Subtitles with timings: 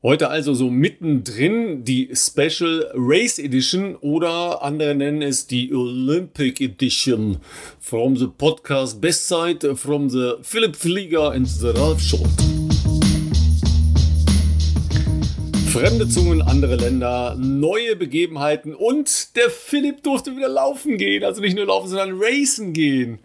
[0.00, 7.38] Heute also so mittendrin die Special Race Edition oder andere nennen es die Olympic Edition
[7.80, 12.28] from the podcast Best Side from the Philip Flieger and the Ralph Schott.
[15.72, 21.24] Fremde Zungen, andere Länder, neue Begebenheiten und der Philipp durfte wieder laufen gehen.
[21.24, 23.18] Also nicht nur laufen, sondern racen gehen.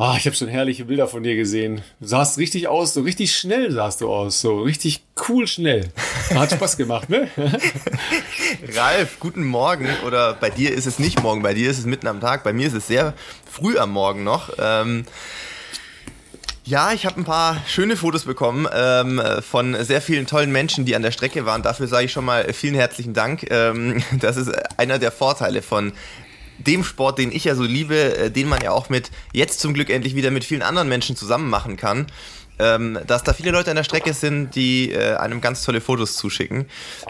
[0.00, 1.82] Ah, ich habe schon herrliche Bilder von dir gesehen.
[1.98, 5.88] Du sahst richtig aus, so richtig schnell sahst du aus, so richtig cool schnell.
[6.32, 7.28] Hat Spaß gemacht, ne?
[8.76, 9.88] Ralf, guten Morgen.
[10.06, 12.52] Oder bei dir ist es nicht morgen, bei dir ist es mitten am Tag, bei
[12.52, 13.12] mir ist es sehr
[13.50, 14.50] früh am Morgen noch.
[14.60, 15.04] Ähm,
[16.62, 20.94] ja, ich habe ein paar schöne Fotos bekommen ähm, von sehr vielen tollen Menschen, die
[20.94, 21.64] an der Strecke waren.
[21.64, 23.50] Dafür sage ich schon mal vielen herzlichen Dank.
[23.50, 25.92] Ähm, das ist einer der Vorteile von
[26.58, 29.74] dem Sport, den ich ja so liebe, äh, den man ja auch mit jetzt zum
[29.74, 32.06] Glück endlich wieder mit vielen anderen Menschen zusammen machen kann.
[32.60, 36.16] Ähm, dass da viele Leute an der Strecke sind, die äh, einem ganz tolle Fotos
[36.16, 36.66] zuschicken.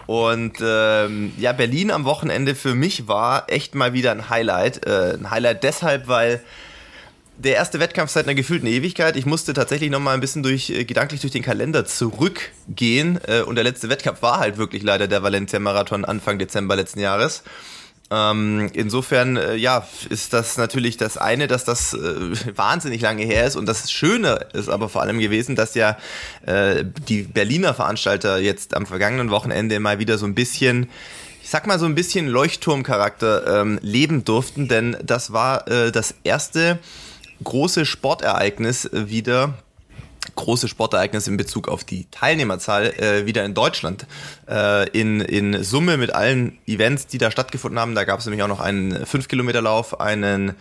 [0.07, 4.87] Und ähm, ja, Berlin am Wochenende für mich war echt mal wieder ein Highlight.
[4.87, 6.43] Äh, ein Highlight deshalb, weil
[7.39, 9.17] der erste Wettkampf seit einer gefühlten Ewigkeit.
[9.17, 13.19] Ich musste tatsächlich noch mal ein bisschen durch, äh, gedanklich durch den Kalender zurückgehen.
[13.27, 17.43] Äh, und der letzte Wettkampf war halt wirklich leider der Valencia-Marathon Anfang Dezember letzten Jahres.
[18.11, 21.99] Ähm, insofern, äh, ja, ist das natürlich das eine, dass das äh,
[22.57, 23.57] wahnsinnig lange her ist.
[23.57, 25.99] Und das Schöne ist aber vor allem gewesen, dass ja
[26.47, 30.89] äh, die Berliner Veranstalter jetzt am vergangenen Wochenende mal wieder so ein bisschen
[31.43, 36.15] ich sag mal so ein bisschen Leuchtturmcharakter ähm, leben durften, denn das war äh, das
[36.23, 36.79] erste
[37.43, 39.55] große Sportereignis wieder
[40.39, 44.07] große Sportereignis in Bezug auf die Teilnehmerzahl äh, wieder in Deutschland.
[44.49, 47.95] Äh, in, in Summe mit allen Events, die da stattgefunden haben.
[47.95, 50.55] Da gab es nämlich auch noch einen 5-Kilometer-Lauf, einen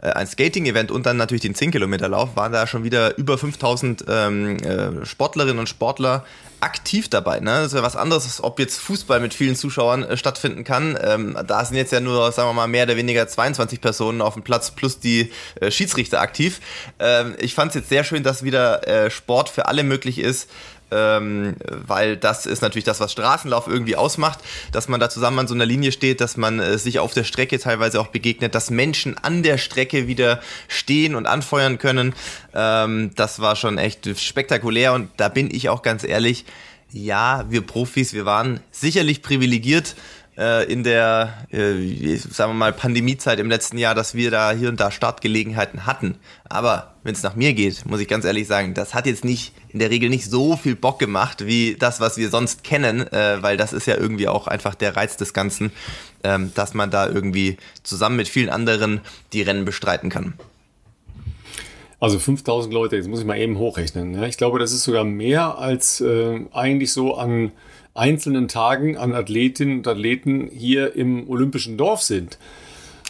[0.00, 4.56] äh, ein Skating-Event und dann natürlich den 10-Kilometer-Lauf, waren da schon wieder über 5000 ähm,
[4.58, 6.24] äh, Sportlerinnen und Sportler
[6.66, 7.38] aktiv dabei.
[7.38, 7.62] Ne?
[7.62, 10.98] Das wäre was anderes, ob jetzt Fußball mit vielen Zuschauern äh, stattfinden kann.
[11.00, 14.34] Ähm, da sind jetzt ja nur, sagen wir mal, mehr oder weniger 22 Personen auf
[14.34, 16.60] dem Platz plus die äh, Schiedsrichter aktiv.
[16.98, 20.48] Ähm, ich fand es jetzt sehr schön, dass wieder äh, Sport für alle möglich ist
[20.90, 24.38] ähm, weil das ist natürlich das, was Straßenlauf irgendwie ausmacht,
[24.72, 27.24] dass man da zusammen an so einer Linie steht, dass man äh, sich auf der
[27.24, 32.14] Strecke teilweise auch begegnet, dass Menschen an der Strecke wieder stehen und anfeuern können.
[32.54, 36.44] Ähm, das war schon echt spektakulär und da bin ich auch ganz ehrlich,
[36.92, 39.96] ja, wir Profis, wir waren sicherlich privilegiert,
[40.36, 44.78] in der, äh, sagen wir mal, Pandemiezeit im letzten Jahr, dass wir da hier und
[44.78, 46.16] da Startgelegenheiten hatten.
[46.48, 49.54] Aber wenn es nach mir geht, muss ich ganz ehrlich sagen, das hat jetzt nicht
[49.70, 53.42] in der Regel nicht so viel Bock gemacht wie das, was wir sonst kennen, äh,
[53.42, 55.72] weil das ist ja irgendwie auch einfach der Reiz des Ganzen,
[56.22, 59.00] ähm, dass man da irgendwie zusammen mit vielen anderen
[59.32, 60.34] die Rennen bestreiten kann.
[61.98, 64.14] Also 5000 Leute, jetzt muss ich mal eben hochrechnen.
[64.14, 67.52] Ja, ich glaube, das ist sogar mehr als äh, eigentlich so an
[67.98, 72.38] einzelnen Tagen an Athletinnen und Athleten hier im Olympischen Dorf sind.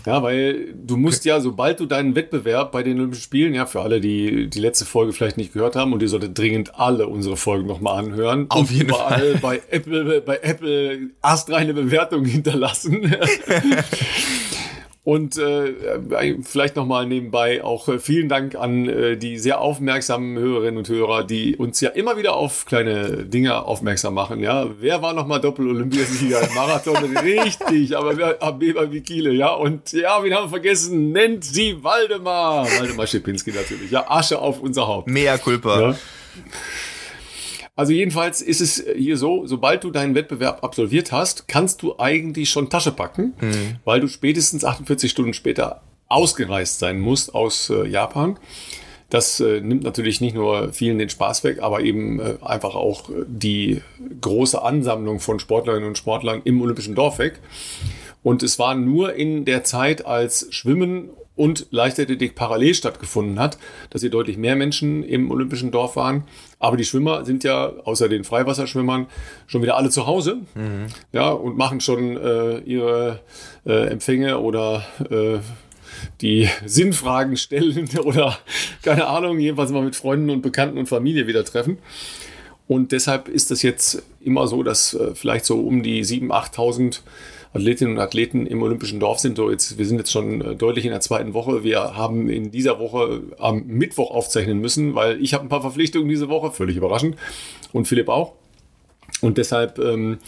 [0.07, 3.81] Ja, weil du musst ja, sobald du deinen Wettbewerb bei den Olympischen Spielen, ja, für
[3.81, 7.37] alle, die die letzte Folge vielleicht nicht gehört haben, und ihr solltet dringend alle unsere
[7.37, 8.47] Folgen nochmal anhören.
[8.49, 9.39] Auf jeden Fall.
[9.43, 13.17] Bei Apple, bei Apple astreine Bewertungen hinterlassen.
[15.06, 20.37] Und äh, äh vielleicht nochmal nebenbei auch äh, vielen Dank an äh, die sehr aufmerksamen
[20.37, 24.41] Hörerinnen und Hörer, die uns ja immer wieder auf kleine Dinge aufmerksam machen.
[24.41, 27.16] Ja, wer war nochmal Doppel-Olympiasieger im Marathon?
[27.22, 29.53] Richtig, aber wer Abeba Wikile, ja.
[29.53, 32.66] Und ja, wir haben vergessen, nennt sie Waldemar.
[32.66, 33.93] Waldemar Schipinski natürlich.
[33.93, 35.06] Ja, Asche auf unser Haupt.
[35.06, 35.81] Mea culpa.
[35.81, 35.97] Ja.
[37.77, 42.49] Also jedenfalls ist es hier so, sobald du deinen Wettbewerb absolviert hast, kannst du eigentlich
[42.49, 43.77] schon Tasche packen, mhm.
[43.85, 48.39] weil du spätestens 48 Stunden später ausgereist sein musst aus äh, Japan.
[49.11, 53.11] Das äh, nimmt natürlich nicht nur vielen den Spaß weg, aber eben äh, einfach auch
[53.27, 53.83] die
[54.21, 57.41] große Ansammlung von Sportlerinnen und Sportlern im Olympischen Dorf weg.
[58.27, 63.57] Und es war nur in der Zeit, als Schwimmen und Leichtathletik parallel stattgefunden hat,
[63.91, 66.25] dass hier deutlich mehr Menschen im Olympischen Dorf waren.
[66.59, 69.07] Aber die Schwimmer sind ja, außer den Freiwasserschwimmern,
[69.47, 70.87] schon wieder alle zu Hause mhm.
[71.13, 73.21] ja, und machen schon äh, ihre
[73.65, 75.39] äh, Empfänge oder äh,
[76.21, 78.37] die Sinnfragen stellen oder
[78.83, 81.79] keine Ahnung, jedenfalls mal mit Freunden und Bekannten und Familie wieder treffen.
[82.67, 87.01] Und deshalb ist es jetzt immer so, dass äh, vielleicht so um die 7.000, 8.000
[87.57, 89.37] Athletinnen und Athleten im Olympischen Dorf sind.
[89.37, 91.65] So jetzt, wir sind jetzt schon äh, deutlich in der zweiten Woche.
[91.65, 96.09] Wir haben in dieser Woche am Mittwoch aufzeichnen müssen, weil ich habe ein paar Verpflichtungen
[96.09, 97.17] diese Woche, völlig überraschend.
[97.73, 98.33] Und Philipp auch.
[99.21, 100.19] Und deshalb ähm,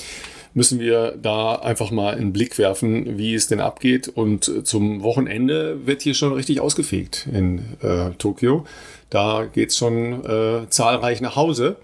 [0.55, 4.09] müssen wir da einfach mal einen Blick werfen, wie es denn abgeht.
[4.09, 8.65] Und zum Wochenende wird hier schon richtig ausgefegt in äh, Tokio.
[9.11, 11.77] Da geht es schon äh, zahlreich nach Hause.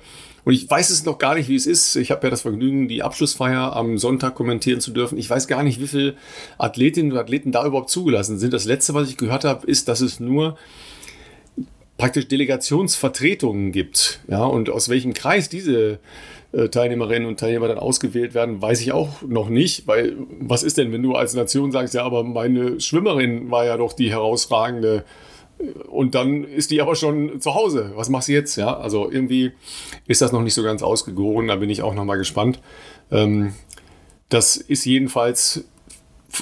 [0.45, 1.97] Und ich weiß es noch gar nicht, wie es ist.
[1.97, 5.17] Ich habe ja das Vergnügen, die Abschlussfeier am Sonntag kommentieren zu dürfen.
[5.17, 6.15] Ich weiß gar nicht, wie viele
[6.59, 8.53] Athletinnen und Athleten da überhaupt zugelassen sind.
[8.53, 10.59] Das letzte, was ich gehört habe, ist, dass es nur
[11.97, 14.21] praktisch Delegationsvertretungen gibt.
[14.29, 15.99] Ja, und aus welchem Kreis diese
[16.53, 20.77] äh, Teilnehmerinnen und Teilnehmer dann ausgewählt werden, weiß ich auch noch nicht, weil was ist
[20.77, 25.05] denn, wenn du als Nation sagst, ja, aber meine Schwimmerin war ja doch die herausragende
[25.89, 27.93] und dann ist die aber schon zu Hause.
[27.95, 28.57] Was machst du jetzt?
[28.57, 29.53] Ja, also irgendwie
[30.07, 31.49] ist das noch nicht so ganz ausgegoren.
[31.49, 32.61] Da bin ich auch noch mal gespannt.
[33.11, 33.55] Ähm,
[34.29, 35.65] das ist jedenfalls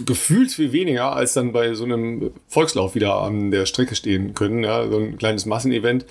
[0.07, 4.65] gefühlt viel weniger, als dann bei so einem Volkslauf wieder an der Strecke stehen können.
[4.65, 6.07] Ja, so ein kleines Massenevent.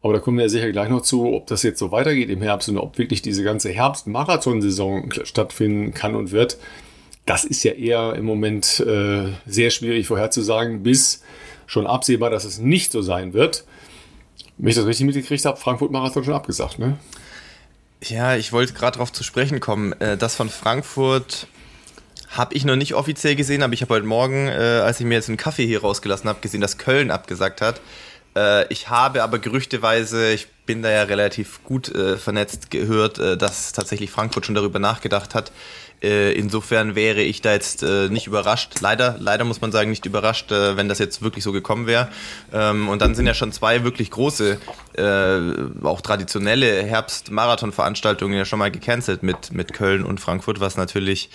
[0.00, 2.40] Aber da kommen wir ja sicher gleich noch zu, ob das jetzt so weitergeht im
[2.40, 6.58] Herbst und ob wirklich diese ganze Herbst-Marathonsaison stattfinden kann und wird.
[7.26, 11.22] Das ist ja eher im Moment äh, sehr schwierig vorherzusagen, bis
[11.68, 13.64] schon absehbar, dass es nicht so sein wird.
[14.56, 16.98] Wenn ich das richtig mitgekriegt habe, Frankfurt-Marathon schon abgesagt, ne?
[18.02, 19.92] Ja, ich wollte gerade darauf zu sprechen kommen.
[20.00, 21.46] Äh, das von Frankfurt
[22.30, 25.14] habe ich noch nicht offiziell gesehen, aber ich habe heute Morgen, äh, als ich mir
[25.14, 27.80] jetzt einen Kaffee hier rausgelassen habe, gesehen, dass Köln abgesagt hat.
[28.36, 34.10] Äh, ich habe aber gerüchteweise, ich bin da ja relativ gut vernetzt, gehört, dass tatsächlich
[34.10, 35.50] Frankfurt schon darüber nachgedacht hat.
[36.02, 38.80] Äh, insofern wäre ich da jetzt äh, nicht überrascht.
[38.80, 42.08] Leider, leider muss man sagen, nicht überrascht, wenn das jetzt wirklich so gekommen wäre.
[42.52, 44.58] Ähm, und dann sind ja schon zwei wirklich große,
[45.82, 51.30] auch traditionelle Herbst-Marathon-Veranstaltungen ja schon mal gecancelt mit, mit Köln und Frankfurt, was natürlich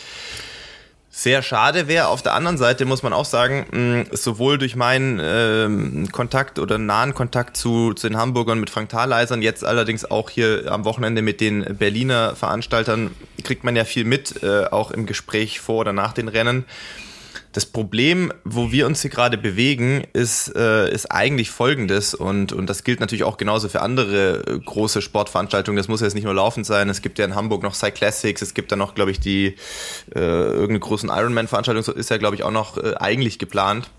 [1.15, 2.07] sehr schade wäre.
[2.07, 6.79] Auf der anderen Seite muss man auch sagen, mh, sowohl durch meinen ähm, Kontakt oder
[6.79, 11.21] nahen Kontakt zu, zu den Hamburgern mit Frank Thaleisern, jetzt allerdings auch hier am Wochenende
[11.21, 13.11] mit den Berliner Veranstaltern,
[13.43, 16.65] kriegt man ja viel mit, äh, auch im Gespräch vor oder nach den Rennen.
[17.53, 22.67] Das Problem, wo wir uns hier gerade bewegen, ist, äh, ist eigentlich folgendes und, und
[22.67, 25.77] das gilt natürlich auch genauso für andere äh, große Sportveranstaltungen.
[25.77, 26.89] Das muss jetzt nicht nur laufend sein.
[26.89, 29.55] Es gibt ja in Hamburg noch Cyclassics, es gibt da noch, glaube ich, die
[30.15, 33.91] äh, irgendeine großen Ironman-Veranstaltung, ist ja, glaube ich, auch noch äh, eigentlich geplant.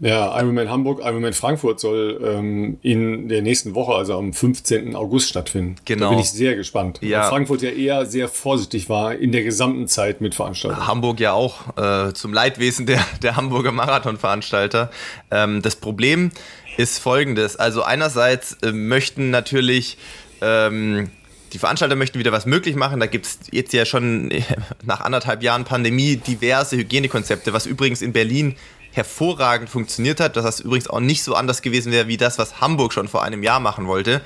[0.00, 4.94] Ja, Ironman Hamburg, Ironman Frankfurt soll ähm, in der nächsten Woche, also am 15.
[4.94, 5.74] August stattfinden.
[5.84, 6.06] Genau.
[6.06, 7.00] Da bin ich sehr gespannt.
[7.02, 7.22] Ja.
[7.22, 10.86] Weil Frankfurt ja eher sehr vorsichtig war in der gesamten Zeit mit Veranstaltungen.
[10.86, 14.90] Hamburg ja auch äh, zum Leidwesen der, der Hamburger Marathonveranstalter.
[15.32, 16.30] Ähm, das Problem
[16.76, 17.56] ist folgendes.
[17.56, 19.98] Also einerseits äh, möchten natürlich
[20.40, 21.10] ähm,
[21.52, 23.00] die Veranstalter möchten wieder was möglich machen.
[23.00, 24.30] Da gibt es jetzt ja schon
[24.84, 28.54] nach anderthalb Jahren Pandemie diverse Hygienekonzepte, was übrigens in Berlin
[28.98, 32.60] hervorragend funktioniert hat, dass das übrigens auch nicht so anders gewesen wäre wie das, was
[32.60, 34.20] Hamburg schon vor einem Jahr machen wollte.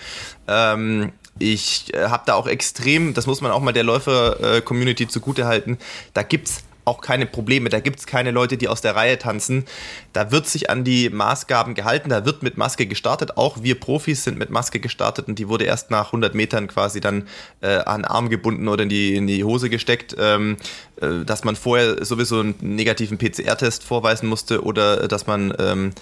[0.48, 5.78] Ähm, ich äh, habe da auch extrem, das muss man auch mal der Läufer-Community zugutehalten,
[6.14, 7.68] da gibt es auch keine Probleme.
[7.68, 9.64] Da gibt es keine Leute, die aus der Reihe tanzen.
[10.12, 12.08] Da wird sich an die Maßgaben gehalten.
[12.08, 13.36] Da wird mit Maske gestartet.
[13.36, 17.00] Auch wir Profis sind mit Maske gestartet und die wurde erst nach 100 Metern quasi
[17.00, 17.28] dann
[17.60, 20.56] äh, an den Arm gebunden oder in die, in die Hose gesteckt, ähm,
[21.00, 25.92] äh, dass man vorher sowieso einen negativen PCR-Test vorweisen musste oder dass man ähm,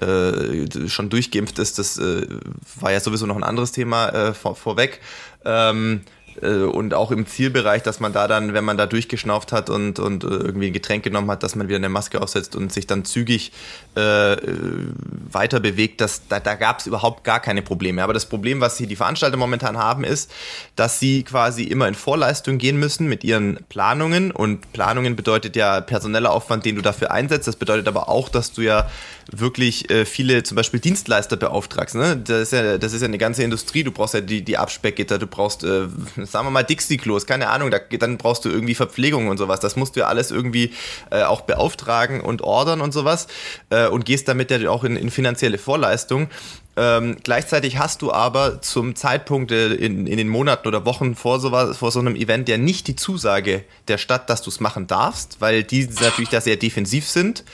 [0.00, 1.78] äh, schon durchgeimpft ist.
[1.78, 2.26] Das äh,
[2.80, 5.00] war ja sowieso noch ein anderes Thema äh, vor, vorweg.
[5.44, 9.70] Ähm, äh, und auch im Zielbereich, dass man da dann, wenn man da durchgeschnauft hat
[9.70, 12.72] und, und äh, irgendwie ein Getränk genommen hat, dass man wieder eine Maske aufsetzt und
[12.72, 13.52] sich dann zügig
[13.98, 14.36] äh,
[15.32, 18.02] weiter bewegt, das, da, da gab es überhaupt gar keine Probleme.
[18.02, 20.30] Aber das Problem, was hier die Veranstalter momentan haben, ist,
[20.76, 25.80] dass sie quasi immer in Vorleistung gehen müssen mit ihren Planungen und Planungen bedeutet ja
[25.80, 27.48] personeller Aufwand, den du dafür einsetzt.
[27.48, 28.88] Das bedeutet aber auch, dass du ja
[29.30, 31.94] wirklich äh, viele zum Beispiel Dienstleister beauftragst.
[31.94, 32.16] Ne?
[32.16, 33.84] Das, ist ja, das ist ja eine ganze Industrie.
[33.84, 35.88] Du brauchst ja die, die Abspeckgitter, du brauchst, äh,
[36.24, 39.60] sagen wir mal, Dixie-Klos, keine Ahnung, da, dann brauchst du irgendwie Verpflegung und sowas.
[39.60, 40.72] Das musst du ja alles irgendwie
[41.10, 43.26] äh, auch beauftragen und ordern und sowas
[43.70, 46.28] äh, und gehst damit ja auch in, in finanzielle Vorleistung.
[46.76, 51.40] Ähm, gleichzeitig hast du aber zum Zeitpunkt äh, in, in den Monaten oder Wochen vor
[51.40, 54.86] so, vor so einem Event ja nicht die Zusage der Stadt, dass du es machen
[54.86, 57.44] darfst, weil die natürlich da sehr defensiv sind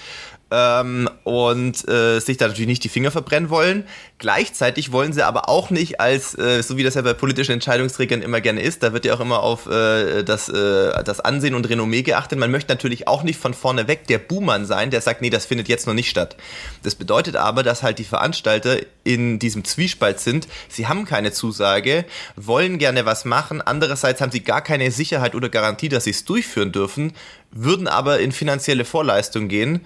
[0.54, 3.84] ähm, und äh, sich da natürlich nicht die Finger verbrennen wollen.
[4.18, 8.22] Gleichzeitig wollen sie aber auch nicht als, äh, so wie das ja bei politischen Entscheidungsträgern
[8.22, 11.68] immer gerne ist, da wird ja auch immer auf äh, das, äh, das Ansehen und
[11.68, 12.38] Renommee geachtet.
[12.38, 15.44] Man möchte natürlich auch nicht von vorne weg der Buhmann sein, der sagt, nee, das
[15.44, 16.36] findet jetzt noch nicht statt.
[16.84, 20.46] Das bedeutet aber, dass halt die Veranstalter in diesem Zwiespalt sind.
[20.68, 22.04] Sie haben keine Zusage,
[22.36, 26.24] wollen gerne was machen, andererseits haben sie gar keine Sicherheit oder Garantie, dass sie es
[26.24, 27.12] durchführen dürfen,
[27.50, 29.84] würden aber in finanzielle Vorleistung gehen.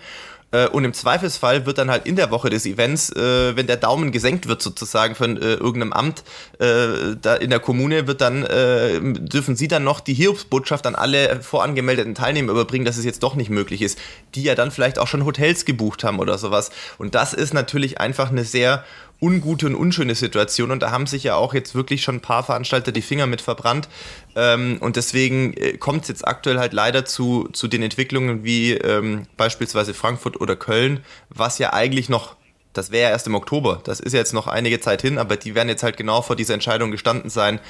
[0.51, 3.77] Äh, und im Zweifelsfall wird dann halt in der Woche des Events, äh, wenn der
[3.77, 6.25] Daumen gesenkt wird sozusagen von äh, irgendeinem Amt
[6.59, 10.95] äh, da in der Kommune, wird dann äh, dürfen sie dann noch die Hiobsbotschaft an
[10.95, 13.99] alle vorangemeldeten Teilnehmer überbringen, dass es jetzt doch nicht möglich ist,
[14.35, 16.71] die ja dann vielleicht auch schon Hotels gebucht haben oder sowas.
[16.97, 18.85] Und das ist natürlich einfach eine sehr
[19.21, 22.45] ungute und unschöne Situation und da haben sich ja auch jetzt wirklich schon ein paar
[22.45, 23.89] Veranstalter die Finger mit verbrannt
[24.37, 28.73] ähm, und deswegen äh, kommt es jetzt aktuell halt leider zu, zu den Entwicklungen wie
[28.73, 32.37] ähm, beispielsweise Frankfurt oder Köln, was ja eigentlich noch
[32.79, 33.81] das wäre ja erst im Oktober.
[33.83, 36.55] Das ist jetzt noch einige Zeit hin, aber die werden jetzt halt genau vor dieser
[36.55, 37.61] Entscheidung gestanden sein.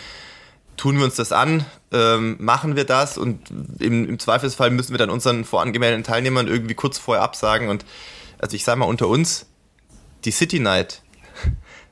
[0.77, 3.41] Tun wir uns das an, ähm, machen wir das und
[3.81, 7.69] im, im, Zweifelsfall müssen wir dann unseren vorangemeldeten Teilnehmern irgendwie kurz vorher absagen.
[7.69, 7.87] Und
[8.39, 9.47] also ich sage mal unter uns,
[10.25, 11.03] die City Night.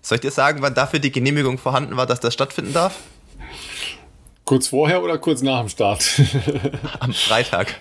[0.07, 2.95] Soll ich dir sagen, wann dafür die Genehmigung vorhanden war, dass das stattfinden darf?
[4.45, 6.21] Kurz vorher oder kurz nach dem Start?
[7.01, 7.75] Am Freitag.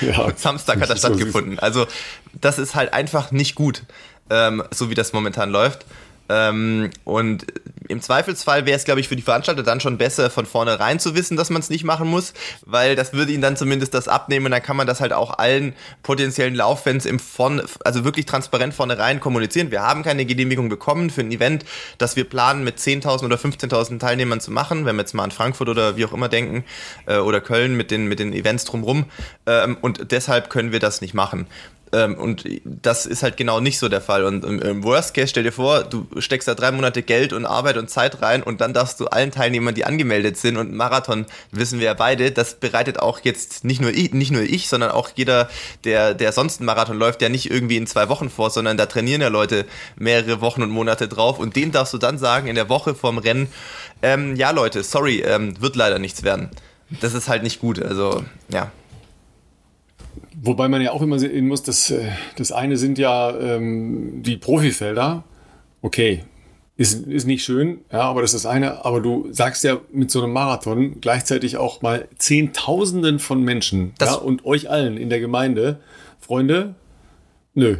[0.00, 1.58] Ja, und Samstag hat das stattgefunden.
[1.58, 1.88] Also
[2.32, 3.82] das ist halt einfach nicht gut
[4.30, 5.84] ähm, so wie das momentan läuft.
[6.30, 7.44] Ähm, und
[7.88, 11.16] im Zweifelsfall wäre es, glaube ich, für die Veranstalter dann schon besser, von vornherein zu
[11.16, 12.34] wissen, dass man es nicht machen muss,
[12.64, 15.38] weil das würde ihnen dann zumindest das abnehmen und dann kann man das halt auch
[15.38, 19.72] allen potenziellen Lauffans im von, also wirklich transparent vornherein kommunizieren.
[19.72, 21.64] Wir haben keine Genehmigung bekommen für ein Event,
[21.98, 25.32] das wir planen, mit 10.000 oder 15.000 Teilnehmern zu machen, wenn wir jetzt mal an
[25.32, 26.64] Frankfurt oder wie auch immer denken,
[27.06, 29.06] äh, oder Köln mit den, mit den Events drumrum.
[29.46, 31.48] Ähm, und deshalb können wir das nicht machen.
[31.92, 34.24] Ähm, und das ist halt genau nicht so der Fall.
[34.24, 37.76] Und im Worst Case, stell dir vor, du steckst da drei Monate Geld und Arbeit
[37.76, 41.80] und Zeit rein und dann darfst du allen Teilnehmern, die angemeldet sind und Marathon, wissen
[41.80, 45.10] wir ja beide, das bereitet auch jetzt nicht nur ich, nicht nur ich, sondern auch
[45.14, 45.48] jeder,
[45.84, 48.86] der, der sonst einen Marathon läuft, der nicht irgendwie in zwei Wochen vor, sondern da
[48.86, 49.66] trainieren ja Leute
[49.96, 53.18] mehrere Wochen und Monate drauf und dem darfst du dann sagen, in der Woche vorm
[53.18, 53.48] Rennen,
[54.02, 56.50] ähm, ja Leute, sorry, ähm, wird leider nichts werden.
[57.00, 57.80] Das ist halt nicht gut.
[57.80, 58.70] Also, ja.
[60.36, 64.36] Wobei man ja auch immer sehen muss, dass äh, das eine sind ja ähm, die
[64.36, 65.24] Profifelder.
[65.82, 66.24] Okay,
[66.76, 68.84] ist, ist nicht schön, ja, aber das ist das eine.
[68.84, 74.14] Aber du sagst ja mit so einem Marathon gleichzeitig auch mal Zehntausenden von Menschen ja,
[74.14, 75.80] und euch allen in der Gemeinde,
[76.18, 76.74] Freunde,
[77.54, 77.76] nö,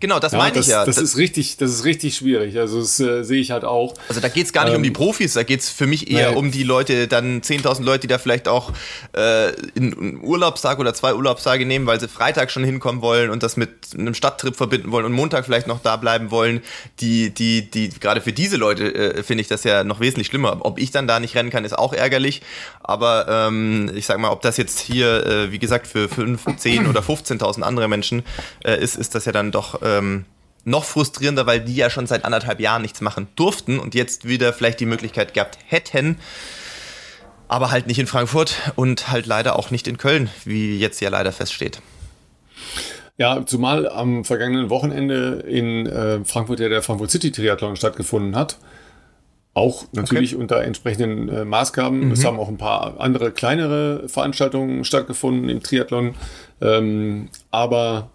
[0.00, 0.84] Genau, das ja, meine das, ich ja.
[0.84, 2.58] Das, das, ist richtig, das ist richtig schwierig.
[2.58, 3.94] Also das äh, sehe ich halt auch.
[4.08, 5.86] Also da geht es gar nicht ähm, um die ähm, Profis, da geht es für
[5.86, 6.36] mich eher nee.
[6.36, 8.72] um die Leute, dann 10.000 Leute, die da vielleicht auch
[9.12, 13.56] äh, einen Urlaubstag oder zwei Urlaubstage nehmen, weil sie Freitag schon hinkommen wollen und das
[13.56, 16.62] mit einem Stadttrip verbinden wollen und Montag vielleicht noch da bleiben wollen.
[17.00, 20.58] Die, die, die, gerade für diese Leute äh, finde ich das ja noch wesentlich schlimmer.
[20.60, 22.42] Ob ich dann da nicht rennen kann, ist auch ärgerlich.
[22.80, 26.86] Aber ähm, ich sag mal, ob das jetzt hier, äh, wie gesagt, für 5, 10
[26.86, 28.22] oder 15.000 andere Menschen
[28.64, 30.24] äh, ist, ist das ja dann doch ähm,
[30.64, 34.52] noch frustrierender, weil die ja schon seit anderthalb Jahren nichts machen durften und jetzt wieder
[34.52, 36.18] vielleicht die Möglichkeit gehabt hätten,
[37.48, 41.10] aber halt nicht in Frankfurt und halt leider auch nicht in Köln, wie jetzt ja
[41.10, 41.80] leider feststeht.
[43.18, 48.58] Ja, zumal am vergangenen Wochenende in äh, Frankfurt ja der Frankfurt City Triathlon stattgefunden hat.
[49.54, 50.42] Auch natürlich okay.
[50.42, 52.06] unter entsprechenden äh, Maßgaben.
[52.06, 52.12] Mhm.
[52.12, 56.14] Es haben auch ein paar andere kleinere Veranstaltungen stattgefunden im Triathlon.
[56.62, 58.08] Ähm, aber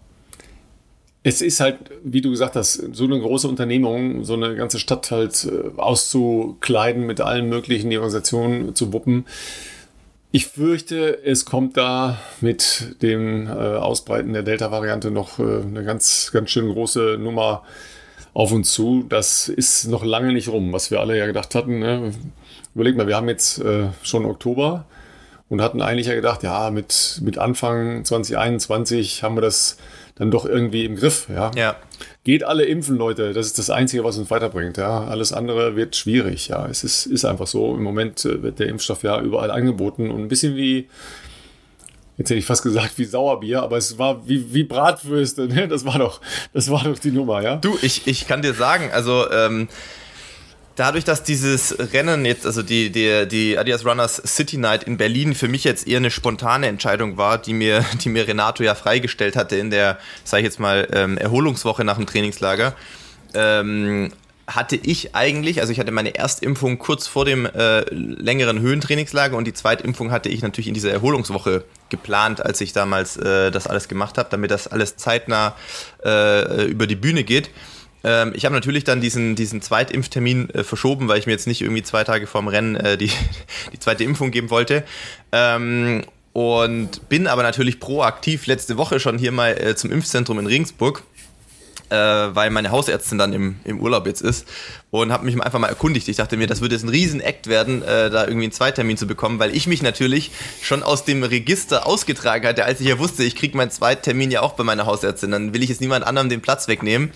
[1.22, 5.10] es ist halt, wie du gesagt hast, so eine große Unternehmung, so eine ganze Stadt
[5.10, 9.26] halt äh, auszukleiden, mit allen möglichen Organisationen zu wuppen.
[10.30, 16.30] Ich fürchte, es kommt da mit dem äh, Ausbreiten der Delta-Variante noch äh, eine ganz,
[16.32, 17.64] ganz schön große Nummer
[18.34, 19.04] auf uns zu.
[19.08, 21.80] Das ist noch lange nicht rum, was wir alle ja gedacht hatten.
[21.80, 22.12] Ne?
[22.74, 23.60] Überleg mal, wir haben jetzt
[24.02, 24.84] schon Oktober
[25.48, 29.78] und hatten eigentlich ja gedacht, ja, mit, mit Anfang 2021 haben wir das
[30.18, 31.28] dann doch irgendwie im Griff.
[31.28, 31.50] Ja.
[31.54, 31.76] ja.
[32.24, 33.32] Geht alle impfen, Leute.
[33.32, 34.76] Das ist das Einzige, was uns weiterbringt.
[34.76, 35.04] Ja.
[35.04, 36.48] Alles andere wird schwierig.
[36.48, 36.66] Ja.
[36.66, 37.74] Es ist, ist einfach so.
[37.74, 40.88] Im Moment äh, wird der Impfstoff ja überall angeboten und ein bisschen wie,
[42.16, 45.46] jetzt hätte ich fast gesagt wie Sauerbier, aber es war wie, wie Bratwürste.
[45.46, 45.68] Ne?
[45.68, 46.20] Das war doch,
[46.52, 47.56] das war doch die Nummer, ja.
[47.56, 49.68] Du, ich, ich kann dir sagen, also ähm,
[50.78, 55.34] dadurch, dass dieses Rennen jetzt, also die, die, die Adidas Runners City Night in Berlin
[55.34, 59.36] für mich jetzt eher eine spontane Entscheidung war, die mir, die mir Renato ja freigestellt
[59.36, 62.74] hatte in der, sage ich jetzt mal, ähm, Erholungswoche nach dem Trainingslager,
[63.34, 64.12] ähm,
[64.46, 69.46] hatte ich eigentlich, also ich hatte meine Erstimpfung kurz vor dem äh, längeren Höhentrainingslager und
[69.46, 73.88] die Zweitimpfung hatte ich natürlich in dieser Erholungswoche geplant, als ich damals äh, das alles
[73.88, 75.54] gemacht habe, damit das alles zeitnah
[76.02, 77.50] äh, über die Bühne geht.
[78.04, 81.60] Ähm, ich habe natürlich dann diesen, diesen Zweitimpftermin äh, verschoben, weil ich mir jetzt nicht
[81.60, 83.10] irgendwie zwei Tage vorm Rennen äh, die,
[83.72, 84.84] die zweite Impfung geben wollte.
[85.32, 90.46] Ähm, und bin aber natürlich proaktiv letzte Woche schon hier mal äh, zum Impfzentrum in
[90.46, 91.02] Regensburg
[91.90, 94.46] äh, weil meine Hausärztin dann im, im Urlaub jetzt ist
[94.90, 96.08] und habe mich einfach mal erkundigt.
[96.08, 99.06] Ich dachte mir, das würde jetzt ein Riesen-Act werden, äh, da irgendwie einen Zweitermin zu
[99.06, 100.30] bekommen, weil ich mich natürlich
[100.62, 104.42] schon aus dem Register ausgetragen hatte, als ich ja wusste, ich kriege meinen Zweitermin ja
[104.42, 105.30] auch bei meiner Hausärztin.
[105.30, 107.10] Dann will ich jetzt niemand anderem den Platz wegnehmen.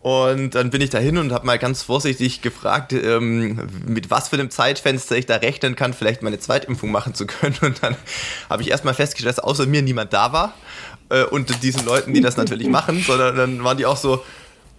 [0.00, 4.36] Und dann bin ich dahin und habe mal ganz vorsichtig gefragt, ähm, mit was für
[4.36, 7.56] einem Zeitfenster ich da rechnen kann, vielleicht meine Zweitimpfung machen zu können.
[7.60, 7.96] Und dann
[8.48, 10.54] habe ich erstmal festgestellt, dass außer mir niemand da war.
[11.10, 14.24] Äh, und diesen Leuten, die das natürlich machen, sondern dann waren die auch so,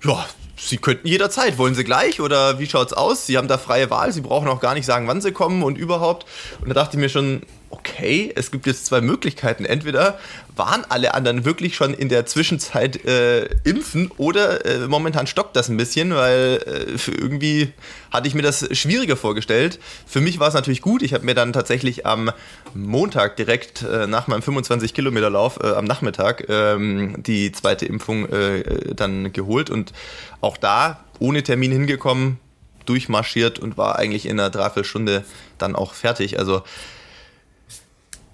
[0.04, 0.26] ja,
[0.64, 1.58] Sie könnten jederzeit.
[1.58, 3.26] Wollen Sie gleich oder wie schaut's aus?
[3.26, 4.12] Sie haben da freie Wahl.
[4.12, 6.26] Sie brauchen auch gar nicht sagen, wann Sie kommen und überhaupt.
[6.62, 9.66] Und da dachte ich mir schon, okay, es gibt jetzt zwei Möglichkeiten.
[9.66, 10.20] Entweder
[10.56, 15.70] waren alle anderen wirklich schon in der Zwischenzeit äh, impfen oder äh, momentan stockt das
[15.70, 17.72] ein bisschen, weil äh, irgendwie
[18.12, 19.80] hatte ich mir das schwieriger vorgestellt.
[20.06, 21.02] Für mich war es natürlich gut.
[21.02, 22.32] Ich habe mir dann tatsächlich am
[22.74, 28.28] Montag direkt äh, nach meinem 25 Kilometer Lauf äh, am Nachmittag ähm, die zweite Impfung
[28.30, 29.94] äh, dann geholt und
[30.42, 32.40] auch da ohne Termin hingekommen,
[32.86, 35.24] durchmarschiert und war eigentlich in einer Dreiviertelstunde
[35.58, 36.40] dann auch fertig.
[36.40, 36.64] Also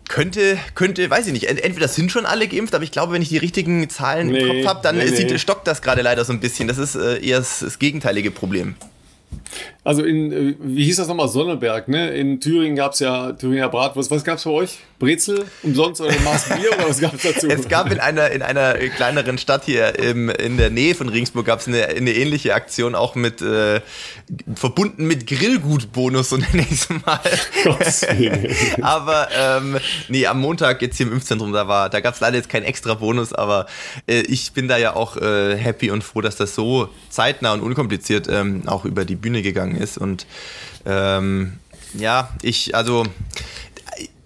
[0.10, 3.30] könnte, könnte, weiß ich nicht, entweder sind schon alle geimpft, aber ich glaube, wenn ich
[3.30, 5.38] die richtigen Zahlen nee, im Kopf habe, dann nee, sieht, nee.
[5.38, 6.68] stockt das gerade leider so ein bisschen.
[6.68, 8.76] Das ist äh, eher das, das gegenteilige Problem.
[9.84, 12.10] Also in, äh, wie hieß das nochmal, Sonneberg, ne?
[12.10, 14.12] In Thüringen gab es ja Thüringer Bratwurst.
[14.12, 14.80] Was gab es für euch?
[15.00, 17.48] Brezel umsonst oder Maß Bier oder was gab es dazu?
[17.58, 21.46] Es gab in einer, in einer kleineren Stadt hier im, in der Nähe von Regensburg
[21.46, 23.82] gab es eine, eine ähnliche Aktion, auch mit äh,
[24.56, 27.20] verbunden mit Grillgutbonus, so nenne ich es mal.
[28.82, 29.78] aber ähm,
[30.10, 32.64] nee, am Montag jetzt hier im Impfzentrum, da war, da gab es leider jetzt keinen
[32.64, 33.68] extra Bonus, aber
[34.08, 37.62] äh, ich bin da ja auch äh, happy und froh, dass das so zeitnah und
[37.62, 39.98] unkompliziert ähm, auch über die Bühne gegangen ist.
[39.98, 40.26] Und
[40.86, 41.54] ähm,
[41.94, 43.04] ja, ich, also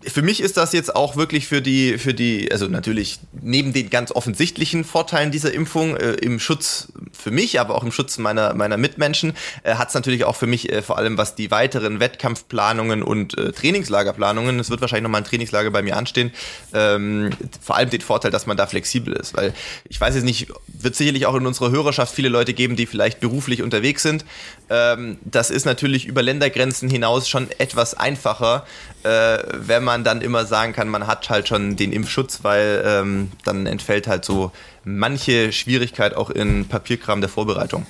[0.07, 3.89] für mich ist das jetzt auch wirklich für die, für die, also natürlich neben den
[3.89, 8.53] ganz offensichtlichen Vorteilen dieser Impfung äh, im Schutz für mich, aber auch im Schutz meiner,
[8.53, 11.99] meiner Mitmenschen, äh, hat es natürlich auch für mich äh, vor allem, was die weiteren
[11.99, 16.31] Wettkampfplanungen und äh, Trainingslagerplanungen, es wird wahrscheinlich nochmal ein Trainingslager bei mir anstehen,
[16.73, 17.31] ähm,
[17.61, 19.53] vor allem den Vorteil, dass man da flexibel ist, weil
[19.87, 23.19] ich weiß jetzt nicht, wird sicherlich auch in unserer Hörerschaft viele Leute geben, die vielleicht
[23.19, 24.25] beruflich unterwegs sind.
[24.69, 28.65] Ähm, das ist natürlich über Ländergrenzen hinaus schon etwas einfacher,
[29.03, 33.31] äh, wenn man dann immer sagen kann, man hat halt schon den Impfschutz, weil ähm,
[33.45, 34.51] dann entfällt halt so
[34.83, 37.85] manche Schwierigkeit auch in Papierkram der Vorbereitung.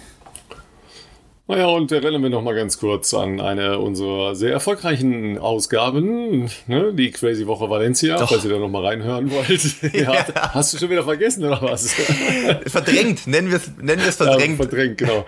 [1.47, 6.93] Naja, und erinnern wir noch mal ganz kurz an eine unserer sehr erfolgreichen Ausgaben, ne?
[6.93, 8.29] die Crazy Woche Valencia, Doch.
[8.29, 9.93] falls ihr da noch mal reinhören wollt.
[9.93, 10.25] ja.
[10.53, 11.93] Hast du schon wieder vergessen oder was?
[12.67, 14.59] verdrängt, nennen wir es nennen verdrängt.
[14.59, 15.25] Ja, verdrängt, genau.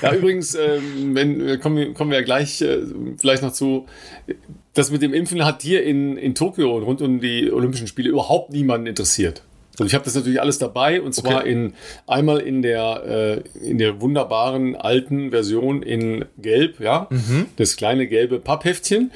[0.00, 2.78] Ja, übrigens, ähm, wenn, kommen, kommen wir ja gleich äh,
[3.18, 3.86] vielleicht noch zu,
[4.72, 8.10] das mit dem Impfen hat hier in, in Tokio und rund um die Olympischen Spiele
[8.10, 9.42] überhaupt niemanden interessiert.
[9.78, 11.52] Und ich habe das natürlich alles dabei und zwar okay.
[11.52, 11.72] in
[12.06, 17.46] einmal in der äh, in der wunderbaren alten Version in Gelb, ja, mhm.
[17.56, 19.10] das kleine gelbe Pappheftchen.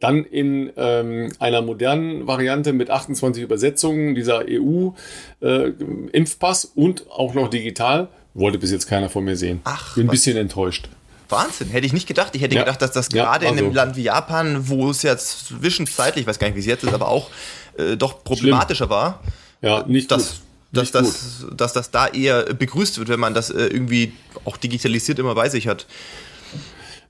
[0.00, 7.50] Dann in ähm, einer modernen Variante mit 28 Übersetzungen dieser EU-Impfpass äh, und auch noch
[7.50, 8.08] digital.
[8.32, 9.60] Wollte bis jetzt keiner von mir sehen.
[9.64, 10.88] Ach, Bin ein bisschen enttäuscht.
[11.30, 12.34] Wahnsinn, hätte ich nicht gedacht.
[12.34, 12.62] Ich hätte ja.
[12.62, 13.62] gedacht, dass das gerade ja, also.
[13.62, 16.66] in einem Land wie Japan, wo es jetzt zwischenzeitlich, ich weiß gar nicht, wie es
[16.66, 17.30] jetzt ist, aber auch
[17.76, 18.90] äh, doch problematischer Schlimm.
[18.90, 19.22] war,
[19.62, 20.40] ja, nicht dass, gut.
[20.72, 24.12] Dass, das, dass das da eher begrüßt wird, wenn man das äh, irgendwie
[24.44, 25.86] auch digitalisiert immer bei sich hat.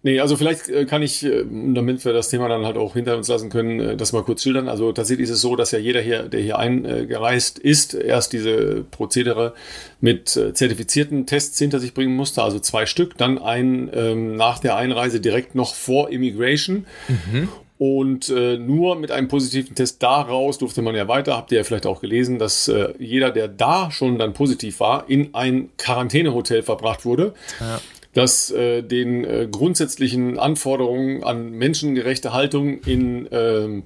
[0.02, 3.18] Nee, also vielleicht äh, kann ich, äh, damit wir das Thema dann halt auch hinter
[3.18, 4.66] uns lassen können, das mal kurz schildern.
[4.66, 8.82] Also tatsächlich ist es so, dass ja jeder hier, der hier eingereist ist, erst diese
[8.90, 9.52] Prozedere
[10.00, 14.76] mit zertifizierten Tests hinter sich bringen musste, also zwei Stück, dann ein ähm, nach der
[14.76, 16.86] Einreise direkt noch vor Immigration.
[17.08, 17.50] Mhm.
[17.80, 21.64] Und äh, nur mit einem positiven Test daraus durfte man ja weiter, habt ihr ja
[21.64, 26.62] vielleicht auch gelesen, dass äh, jeder, der da schon dann positiv war, in ein Quarantänehotel
[26.62, 27.32] verbracht wurde.
[27.58, 27.80] Ja.
[28.12, 33.84] Das äh, den äh, grundsätzlichen Anforderungen an menschengerechte Haltung in ähm,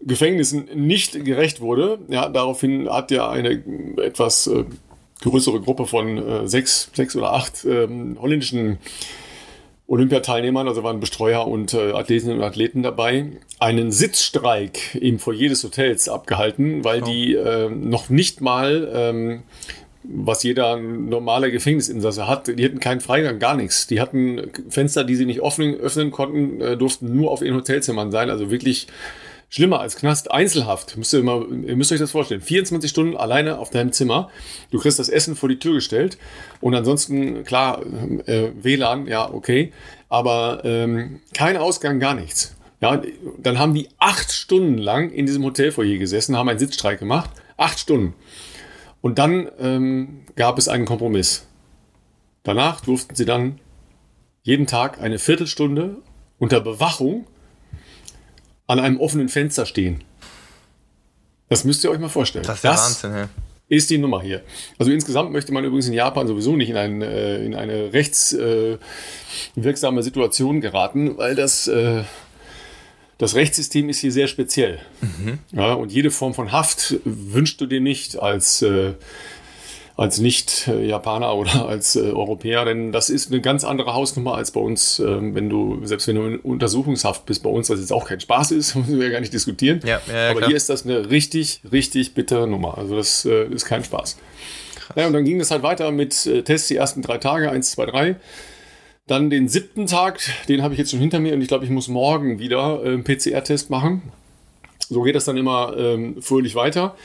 [0.00, 1.98] Gefängnissen nicht gerecht wurde.
[2.10, 3.60] Ja, daraufhin hat ja eine
[3.96, 4.66] etwas äh,
[5.20, 8.78] größere Gruppe von äh, sechs, sechs oder acht ähm, holländischen
[9.92, 13.26] Olympiateilnehmern, also waren Bestreuer und äh, Athletinnen und Athleten dabei,
[13.58, 17.04] einen Sitzstreik im Foyer des Hotels abgehalten, weil oh.
[17.04, 19.42] die äh, noch nicht mal, ähm,
[20.02, 23.86] was jeder normale Gefängnisinsasse hat, die hatten keinen Freigang, gar nichts.
[23.86, 28.10] Die hatten Fenster, die sie nicht öffnen, öffnen konnten, äh, durften nur auf ihren Hotelzimmern
[28.10, 28.86] sein, also wirklich
[29.52, 30.96] Schlimmer als Knast, Einzelhaft.
[30.96, 32.40] Müsst ihr, immer, ihr müsst euch das vorstellen.
[32.40, 34.30] 24 Stunden alleine auf deinem Zimmer.
[34.70, 36.16] Du kriegst das Essen vor die Tür gestellt.
[36.62, 37.82] Und ansonsten, klar,
[38.24, 39.70] äh, WLAN, ja, okay.
[40.08, 42.56] Aber ähm, kein Ausgang, gar nichts.
[42.80, 43.02] Ja,
[43.42, 47.28] dann haben die acht Stunden lang in diesem Hotelfoyer gesessen, haben einen Sitzstreik gemacht.
[47.58, 48.14] Acht Stunden.
[49.02, 51.46] Und dann ähm, gab es einen Kompromiss.
[52.42, 53.60] Danach durften sie dann
[54.44, 55.98] jeden Tag eine Viertelstunde
[56.38, 57.26] unter Bewachung
[58.72, 60.02] an einem offenen Fenster stehen.
[61.50, 62.46] Das müsst ihr euch mal vorstellen.
[62.46, 63.28] Das ist das Wahnsinn, ja.
[63.68, 64.40] Ist die Nummer hier.
[64.78, 70.00] Also insgesamt möchte man übrigens in Japan sowieso nicht in, ein, äh, in eine rechtswirksame
[70.00, 72.04] äh, Situation geraten, weil das, äh,
[73.18, 74.78] das Rechtssystem ist hier sehr speziell.
[75.02, 75.40] Mhm.
[75.52, 78.94] Ja, und jede Form von Haft wünschst du dir nicht als, äh,
[79.96, 84.60] als Nicht-Japaner oder als äh, Europäer, denn das ist eine ganz andere Hausnummer als bei
[84.60, 88.06] uns, äh, wenn du, selbst wenn du in Untersuchungshaft bist bei uns, was jetzt auch
[88.06, 89.80] kein Spaß ist, müssen wir ja gar nicht diskutieren.
[89.84, 90.48] Ja, ja, Aber klar.
[90.48, 92.78] hier ist das eine richtig, richtig bittere Nummer.
[92.78, 94.16] Also das äh, ist kein Spaß.
[94.96, 97.72] Ja, und dann ging das halt weiter mit äh, Tests die ersten drei Tage, eins,
[97.72, 98.16] zwei, drei.
[99.06, 101.70] Dann den siebten Tag, den habe ich jetzt schon hinter mir und ich glaube, ich
[101.70, 104.02] muss morgen wieder äh, einen PCR-Test machen.
[104.88, 106.96] So geht das dann immer ähm, fröhlich weiter.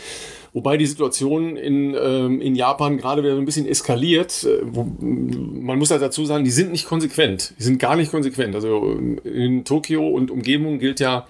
[0.54, 4.44] Wobei die Situation in, ähm, in Japan gerade wieder ein bisschen eskaliert.
[4.44, 7.54] Äh, wo, man muss halt dazu sagen, die sind nicht konsequent.
[7.60, 8.56] Die sind gar nicht konsequent.
[8.56, 11.28] Also in Tokio und Umgebung gilt ja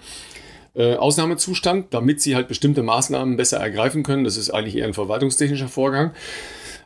[0.75, 4.23] äh, Ausnahmezustand, damit sie halt bestimmte Maßnahmen besser ergreifen können.
[4.23, 6.12] Das ist eigentlich eher ein verwaltungstechnischer Vorgang.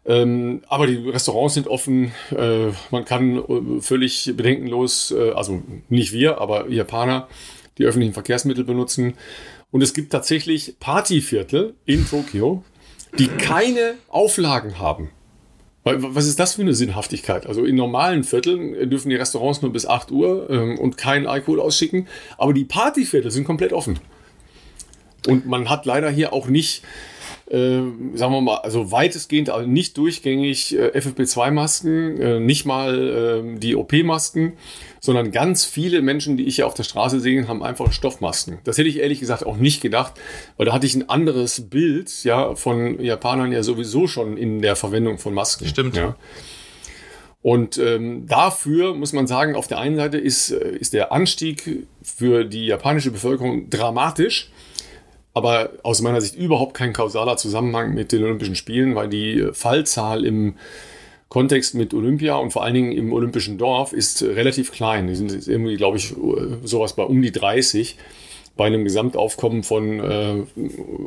[0.05, 2.11] Ähm, aber die Restaurants sind offen.
[2.35, 7.27] Äh, man kann äh, völlig bedenkenlos, äh, also nicht wir, aber Japaner,
[7.77, 9.13] die öffentlichen Verkehrsmittel benutzen.
[9.71, 12.63] Und es gibt tatsächlich Partyviertel in Tokio,
[13.17, 15.09] die keine Auflagen haben.
[15.83, 17.47] Was ist das für eine Sinnhaftigkeit?
[17.47, 21.59] Also in normalen Vierteln dürfen die Restaurants nur bis 8 Uhr ähm, und keinen Alkohol
[21.59, 22.07] ausschicken,
[22.37, 23.99] aber die Partyviertel sind komplett offen.
[25.27, 26.83] Und man hat leider hier auch nicht
[27.51, 27.81] äh,
[28.15, 33.75] sagen wir mal, also weitestgehend, also nicht durchgängig äh, FFP2-Masken, äh, nicht mal äh, die
[33.75, 34.53] OP-Masken,
[35.01, 38.59] sondern ganz viele Menschen, die ich hier auf der Straße sehe, haben einfach Stoffmasken.
[38.63, 40.13] Das hätte ich ehrlich gesagt auch nicht gedacht,
[40.55, 44.77] weil da hatte ich ein anderes Bild ja von Japanern ja sowieso schon in der
[44.77, 45.65] Verwendung von Masken.
[45.67, 45.97] Stimmt.
[45.97, 46.15] Ja.
[47.41, 51.85] Und ähm, dafür muss man sagen, auf der einen Seite ist, äh, ist der Anstieg
[52.01, 54.51] für die japanische Bevölkerung dramatisch
[55.33, 60.25] aber aus meiner Sicht überhaupt kein kausaler Zusammenhang mit den Olympischen Spielen, weil die Fallzahl
[60.25, 60.55] im
[61.29, 65.07] Kontext mit Olympia und vor allen Dingen im Olympischen Dorf ist relativ klein.
[65.07, 66.13] Die sind irgendwie, glaube ich,
[66.63, 67.97] sowas bei um die 30
[68.57, 70.43] bei einem Gesamtaufkommen von äh,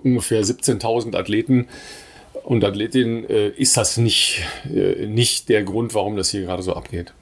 [0.02, 1.66] ungefähr 17.000 Athleten
[2.42, 4.42] und Athletinnen äh, ist das nicht,
[4.74, 7.12] äh, nicht der Grund, warum das hier gerade so abgeht,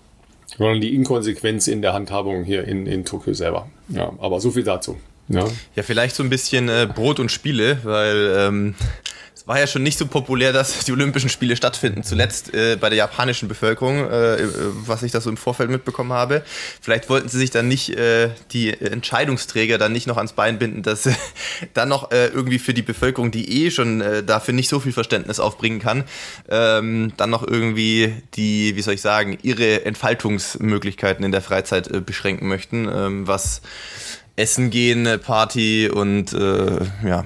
[0.57, 3.69] sondern die Inkonsequenz in der Handhabung hier in, in Tokio selber.
[3.89, 4.97] Ja, aber so viel dazu.
[5.29, 8.75] Ja, ja vielleicht so ein bisschen äh, Brot und Spiele, weil ähm,
[9.43, 12.05] es war ja schon nicht so populär, dass die Olympischen Spiele stattfinden.
[12.05, 14.49] Zuletzt äh, bei der japanischen Bevölkerung, äh, äh
[14.87, 16.45] was ich da so im Vorfeld mitbekommen habe.
[16.81, 20.85] Vielleicht wollten sie sich dann nicht, äh, die Entscheidungsträger dann nicht noch ans Bein binden,
[20.85, 21.09] dass
[21.75, 24.93] dann noch äh, irgendwie für die Bevölkerung, die eh schon äh, dafür nicht so viel
[24.93, 26.05] Verständnis aufbringen kann,
[26.49, 32.01] ähm, dann noch irgendwie die, wie soll ich sagen, ihre Entfaltungsmöglichkeiten in der Freizeit äh,
[32.01, 33.61] beschränken möchten, ähm, was
[34.43, 37.25] Essen gehen, Party und äh, ja,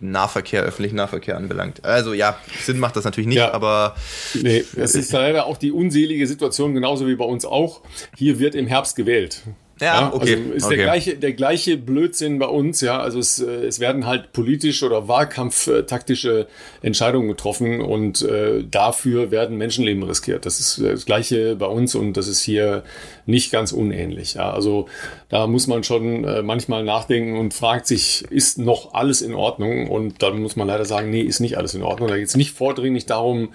[0.00, 1.84] Nahverkehr, öffentlichen Nahverkehr anbelangt.
[1.84, 3.52] Also ja, Sinn macht das natürlich nicht, ja.
[3.52, 3.94] aber.
[4.40, 7.82] Nee, es ist leider auch die unselige Situation, genauso wie bei uns auch.
[8.16, 9.42] Hier wird im Herbst gewählt.
[9.80, 10.34] Ja, okay.
[10.34, 10.76] Also ist okay.
[10.76, 13.00] Der, gleiche, der gleiche Blödsinn bei uns, ja.
[13.00, 16.46] Also es, äh, es werden halt politisch oder wahlkampftaktische
[16.82, 20.46] Entscheidungen getroffen und äh, dafür werden Menschenleben riskiert.
[20.46, 22.84] Das ist das gleiche bei uns und das ist hier
[23.26, 24.34] nicht ganz unähnlich.
[24.34, 24.52] Ja.
[24.52, 24.88] Also
[25.28, 29.88] da muss man schon äh, manchmal nachdenken und fragt sich, ist noch alles in Ordnung?
[29.88, 32.08] Und dann muss man leider sagen, nee, ist nicht alles in Ordnung.
[32.08, 33.50] Da geht es nicht vordringlich darum,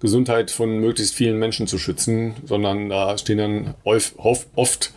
[0.00, 4.14] Gesundheit von möglichst vielen Menschen zu schützen, sondern da stehen dann oft,
[4.54, 4.92] oft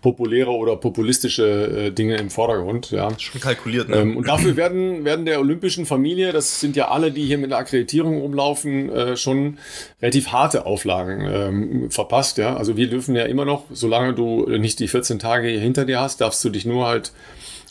[0.00, 2.90] populäre oder populistische äh, Dinge im Vordergrund.
[2.90, 3.08] Ja.
[3.18, 3.96] Schon kalkuliert, ne?
[3.96, 7.50] Ähm, und dafür werden, werden der olympischen Familie, das sind ja alle, die hier mit
[7.50, 9.58] der Akkreditierung rumlaufen, äh, schon
[10.00, 12.38] relativ harte Auflagen ähm, verpasst.
[12.38, 12.56] Ja.
[12.56, 16.00] Also wir dürfen ja immer noch, solange du nicht die 14 Tage hier hinter dir
[16.00, 17.12] hast, darfst du dich nur halt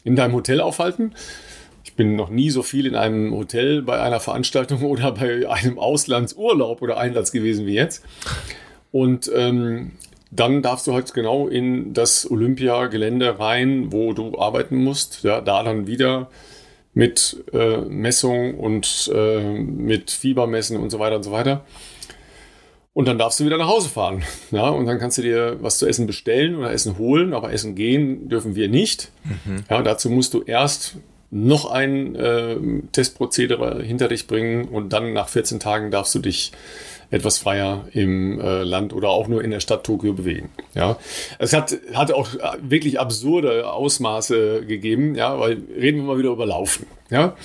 [0.04, 1.14] in deinem Hotel aufhalten.
[1.84, 5.80] Ich bin noch nie so viel in einem Hotel bei einer Veranstaltung oder bei einem
[5.80, 8.04] Auslandsurlaub oder Einsatz gewesen wie jetzt.
[8.92, 9.92] Und ähm,
[10.32, 15.24] dann darfst du halt genau in das Olympiagelände rein, wo du arbeiten musst.
[15.24, 16.30] Ja, da dann wieder
[16.94, 21.66] mit äh, Messung und äh, mit Fiebermessen und so weiter und so weiter.
[22.94, 24.24] Und dann darfst du wieder nach Hause fahren.
[24.52, 27.76] Ja, und dann kannst du dir was zu essen bestellen oder Essen holen, aber Essen
[27.76, 29.12] gehen dürfen wir nicht.
[29.24, 29.64] Mhm.
[29.70, 30.98] Ja, dazu musst du erst
[31.32, 32.58] noch ein äh,
[32.92, 36.52] Testprozedere hinter dich bringen und dann nach 14 Tagen darfst du dich
[37.12, 40.50] etwas freier im äh, Land oder auch nur in der Stadt Tokio bewegen.
[40.76, 40.98] Ja,
[41.40, 42.30] es hat, hat auch
[42.62, 46.86] wirklich absurde Ausmaße gegeben, ja, weil reden wir mal wieder über Laufen.
[47.10, 47.36] Ja,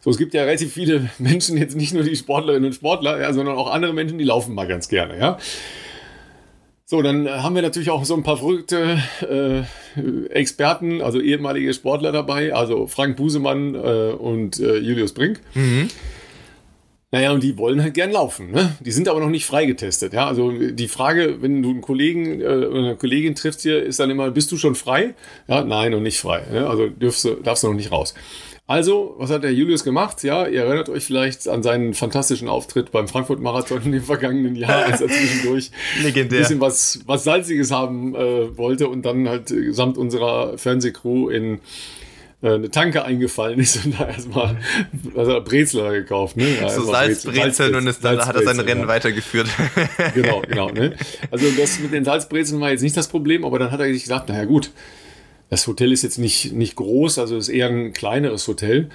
[0.00, 3.32] so, es gibt ja relativ viele Menschen, jetzt nicht nur die Sportlerinnen und Sportler, ja,
[3.32, 5.38] sondern auch andere Menschen, die laufen mal ganz gerne, ja.
[6.84, 9.62] So, dann haben wir natürlich auch so ein paar verrückte äh,
[10.28, 15.40] Experten, also ehemalige Sportler dabei, also Frank Busemann äh, und äh, Julius Brink.
[15.54, 15.88] Mhm.
[17.12, 18.50] Naja, und die wollen halt gern laufen.
[18.50, 18.74] Ne?
[18.80, 20.14] Die sind aber noch nicht freigetestet.
[20.14, 20.26] Ja?
[20.26, 24.08] Also die Frage, wenn du einen Kollegen äh, oder eine Kollegin triffst hier, ist dann
[24.08, 25.14] immer, bist du schon frei?
[25.46, 26.42] Ja, nein, noch nicht frei.
[26.50, 26.66] Ne?
[26.66, 28.14] Also dürfst du, darfst du noch nicht raus.
[28.66, 30.22] Also, was hat der Julius gemacht?
[30.22, 35.02] Ja, ihr erinnert euch vielleicht an seinen fantastischen Auftritt beim Frankfurt-Marathon im vergangenen Jahr, als
[35.02, 35.70] er zwischendurch
[36.02, 36.38] Legendär.
[36.38, 41.28] ein bisschen was, was Salziges haben äh, wollte und dann halt äh, samt unserer Fernsehcrew
[41.28, 41.60] in
[42.42, 44.56] eine Tanke eingefallen ist und da erstmal
[45.16, 46.36] also Brezler gekauft.
[46.36, 46.56] Ne?
[46.60, 48.88] Ja, So Salzbrezeln und es, dann hat er sein Rennen ja.
[48.88, 49.48] weitergeführt.
[50.14, 50.68] Genau, genau.
[50.70, 50.94] Ne?
[51.30, 54.02] Also das mit den Salzbrezeln war jetzt nicht das Problem, aber dann hat er sich
[54.02, 54.70] gesagt, naja gut,
[55.50, 58.88] das Hotel ist jetzt nicht, nicht groß, also ist eher ein kleineres Hotel.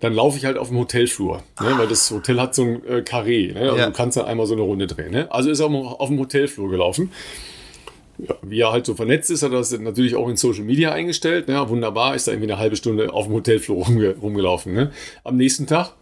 [0.00, 1.74] Dann laufe ich halt auf dem Hotelflur, ne?
[1.78, 3.52] weil das Hotel hat so ein äh, Karree.
[3.52, 3.60] Ne?
[3.60, 3.86] Also Ja.
[3.86, 5.10] du kannst dann einmal so eine Runde drehen.
[5.10, 5.30] Ne?
[5.32, 7.10] Also ist er auf, auf dem Hotelflur gelaufen.
[8.18, 10.92] Ja, wie er halt so vernetzt ist, hat er das natürlich auch in Social Media
[10.92, 11.48] eingestellt.
[11.48, 11.68] Ne?
[11.68, 14.72] Wunderbar, ist da irgendwie eine halbe Stunde auf dem Hotelflur rumge rumgelaufen.
[14.72, 14.90] Ne?
[15.24, 15.92] Am nächsten Tag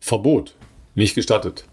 [0.00, 0.54] Verbot,
[0.94, 1.64] nicht gestattet.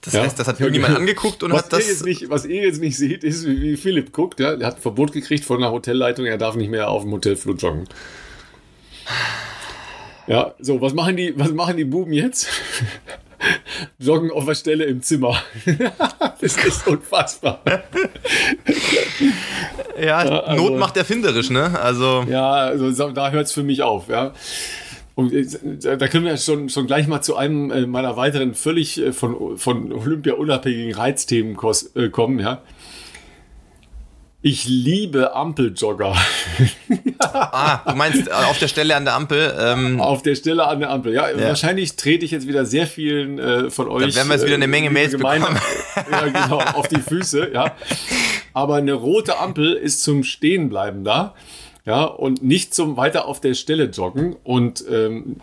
[0.00, 0.22] Das Ja.
[0.22, 1.84] heißt, das hat Ja, irgendjemand angeguckt und was hat das.
[1.84, 4.40] Ihr jetzt nicht, was ihr jetzt nicht seht, ist, wie, wie Philipp guckt.
[4.40, 4.52] Ja?
[4.54, 7.54] Er hat ein Verbot gekriegt von der Hotelleitung, er darf nicht mehr auf dem Hotelflur
[7.56, 7.84] joggen.
[10.26, 12.48] Ja, so, was machen die, was machen die Buben jetzt?
[13.98, 15.36] Joggen auf der Stelle im Zimmer.
[16.40, 17.60] das ist unfassbar.
[20.00, 21.78] ja, also- Not macht erfinderisch, ne?
[21.80, 22.24] Also.
[22.28, 24.32] Ja, also so- da hört es für mich auf, ja.
[25.14, 28.98] Und äh, da können wir schon, schon gleich mal zu einem äh, meiner weiteren völlig
[28.98, 32.62] äh, von, von Olympia unabhängigen Reizthemen kommen, ja.
[34.44, 36.16] Ich liebe Ampeljogger.
[37.34, 39.54] Ah, du meinst äh, auf der Stelle an der Ampel.
[39.58, 41.14] Ähm, Auf der Stelle an der Ampel.
[41.14, 44.14] Ja, wahrscheinlich trete ich jetzt wieder sehr vielen äh, von euch.
[44.14, 45.56] werden wir jetzt wieder eine Menge liebe Mails bekommen.
[46.10, 47.74] ja, genau, auf die Füße, ja.
[48.52, 51.34] Aber eine rote Ampel ist zum Stehenbleiben da.
[51.86, 54.36] Ja, und nicht zum weiter auf der Stelle joggen.
[54.42, 55.36] Und ähm,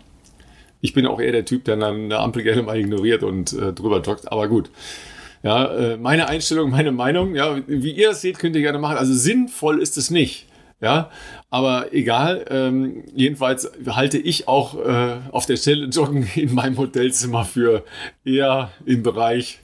[0.80, 3.72] ich bin auch eher der Typ, der dann eine Ampel gerne mal ignoriert und äh,
[3.72, 4.30] drüber joggt.
[4.30, 4.70] Aber gut.
[5.42, 8.96] Ja, äh, meine Einstellung, meine Meinung, ja, wie ihr das seht, könnt ihr gerne machen.
[8.96, 10.46] Also sinnvoll ist es nicht.
[10.82, 11.10] Ja,
[11.50, 12.46] aber egal.
[12.48, 17.84] Ähm, jedenfalls halte ich auch äh, auf der Stelle Joggen in meinem Hotelzimmer für
[18.24, 19.60] eher im Bereich.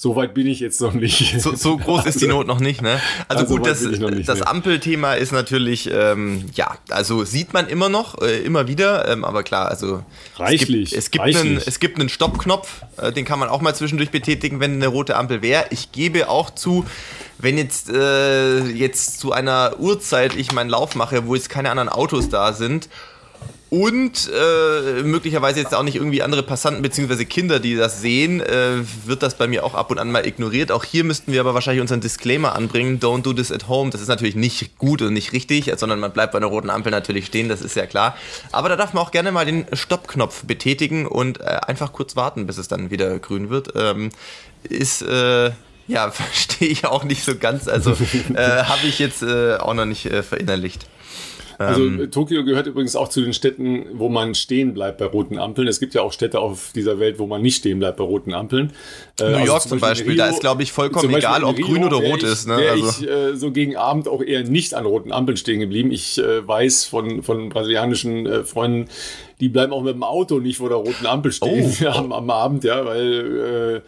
[0.00, 1.40] So weit bin ich jetzt noch nicht.
[1.40, 3.00] so, so groß ist die Not noch nicht, ne?
[3.26, 4.46] Also Ja, so gut, das, nicht, das ne.
[4.46, 9.42] Ampelthema ist natürlich, ähm, ja, also sieht man immer noch, äh, immer wieder, ähm, aber
[9.42, 10.04] klar, also
[10.36, 13.60] Reichlich, Es gibt, es gibt, einen, es gibt einen Stoppknopf, äh, den kann man auch
[13.60, 15.64] mal zwischendurch betätigen, wenn eine rote Ampel wäre.
[15.70, 16.86] Ich gebe auch zu,
[17.38, 21.88] wenn jetzt, äh, jetzt zu einer Uhrzeit ich meinen Lauf mache, wo jetzt keine anderen
[21.88, 22.88] Autos da sind
[23.70, 27.24] und äh, möglicherweise jetzt auch nicht irgendwie andere Passanten bzw.
[27.26, 30.72] Kinder, die das sehen, äh, wird das bei mir auch ab und an mal ignoriert.
[30.72, 33.90] Auch hier müssten wir aber wahrscheinlich unseren Disclaimer anbringen, don't do this at home.
[33.90, 36.90] Das ist natürlich nicht gut und nicht richtig, sondern man bleibt bei einer roten Ampel
[36.90, 38.16] natürlich stehen, das ist ja klar.
[38.52, 42.46] Aber da darf man auch gerne mal den Stoppknopf betätigen und äh, einfach kurz warten,
[42.46, 43.72] bis es dann wieder grün wird.
[43.76, 44.10] Ähm,
[44.62, 45.02] ist...
[45.02, 45.50] Äh,
[45.88, 47.66] ja, verstehe ich auch nicht so ganz.
[47.66, 47.92] Also
[48.34, 50.86] äh, habe ich jetzt äh, auch noch nicht äh, verinnerlicht.
[51.58, 52.02] Also Ähm.
[52.02, 55.66] äh, Tokio gehört übrigens auch zu den Städten, wo man stehen bleibt bei roten Ampeln.
[55.66, 58.32] Es gibt ja auch Städte auf dieser Welt, wo man nicht stehen bleibt bei roten
[58.32, 58.72] Ampeln.
[59.20, 61.96] Äh, New also York zum Beispiel, da ist, glaube ich, vollkommen egal, ob grün oder
[61.96, 62.58] rot ich, ist, ne?
[62.58, 65.90] Wäre Also- ich äh, so gegen Abend auch eher nicht an roten Ampeln stehen geblieben.
[65.90, 68.88] Ich äh, weiß von, von brasilianischen äh, Freunden,
[69.40, 71.86] die bleiben auch mit dem Auto nicht vor der roten Ampel stehen Oh.
[71.90, 73.82] am, am Abend, ja, weil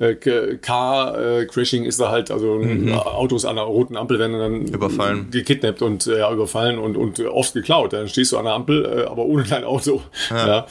[0.00, 2.60] äh, äh, Car-Crashing ist da halt, also
[2.94, 4.66] Autos an der roten Ampel werden dann Mhm.
[4.74, 5.30] Überfallen.
[5.30, 7.92] gekidnappt und äh, ja, überfallen und, und oft geklaut.
[7.92, 10.02] Dann stehst du an der Ampel, äh, aber ohne dein Auto.
[10.30, 10.66] Ja.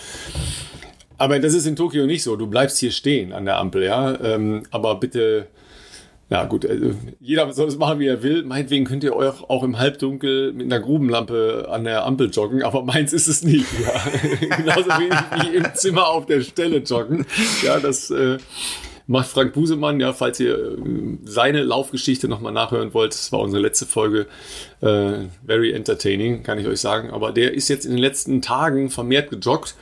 [1.17, 2.35] Aber das ist in Tokio nicht so.
[2.35, 4.19] Du bleibst hier stehen an der Ampel, ja.
[4.21, 5.47] Ähm, aber bitte,
[6.29, 8.43] ja gut, also jeder soll es machen, wie er will.
[8.43, 12.83] Meinetwegen könnt ihr euch auch im Halbdunkel mit einer Grubenlampe an der Ampel joggen, aber
[12.83, 13.65] meins ist es nicht.
[13.79, 14.57] Ja.
[14.57, 17.25] Genauso wenig wie im Zimmer auf der Stelle joggen.
[17.63, 18.37] Ja, das äh,
[19.07, 20.77] macht Frank Busemann, ja, falls ihr äh,
[21.23, 23.13] seine Laufgeschichte nochmal nachhören wollt.
[23.13, 24.27] Das war unsere letzte Folge.
[24.81, 27.09] Äh, very entertaining, kann ich euch sagen.
[27.09, 29.75] Aber der ist jetzt in den letzten Tagen vermehrt gejoggt.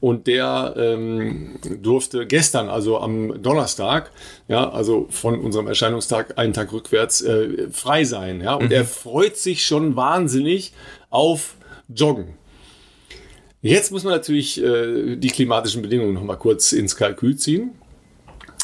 [0.00, 4.12] Und der ähm, durfte gestern, also am Donnerstag,
[4.46, 8.40] ja, also von unserem Erscheinungstag einen Tag rückwärts, äh, frei sein.
[8.40, 8.54] Ja?
[8.54, 10.72] Und er freut sich schon wahnsinnig
[11.10, 11.56] auf
[11.88, 12.34] Joggen.
[13.60, 17.70] Jetzt muss man natürlich äh, die klimatischen Bedingungen noch mal kurz ins Kalkül ziehen.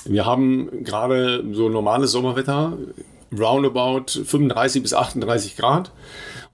[0.05, 2.79] Wir haben gerade so normales Sommerwetter,
[3.37, 5.91] roundabout 35 bis 38 Grad.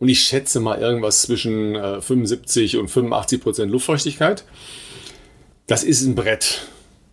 [0.00, 4.44] Und ich schätze mal irgendwas zwischen äh, 75 und 85 Prozent Luftfeuchtigkeit.
[5.66, 6.62] Das ist ein Brett.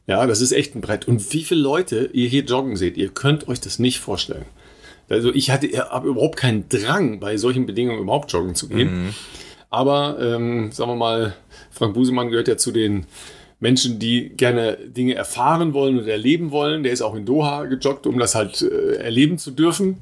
[0.08, 1.08] Ja, das ist echt ein Brett.
[1.08, 4.46] Und wie viele Leute ihr hier joggen seht, ihr könnt euch das nicht vorstellen.
[5.10, 9.14] Also ich hatte habe überhaupt keinen Drang, bei solchen Bedingungen überhaupt joggen zu gehen.
[9.70, 11.36] Aber ähm, sagen wir mal,
[11.72, 13.06] Frank Busemann gehört ja zu den
[13.60, 16.84] Menschen, die gerne Dinge erfahren wollen und erleben wollen.
[16.84, 19.98] Der ist auch in Doha gejoggt, um das halt äh, erleben zu dürfen.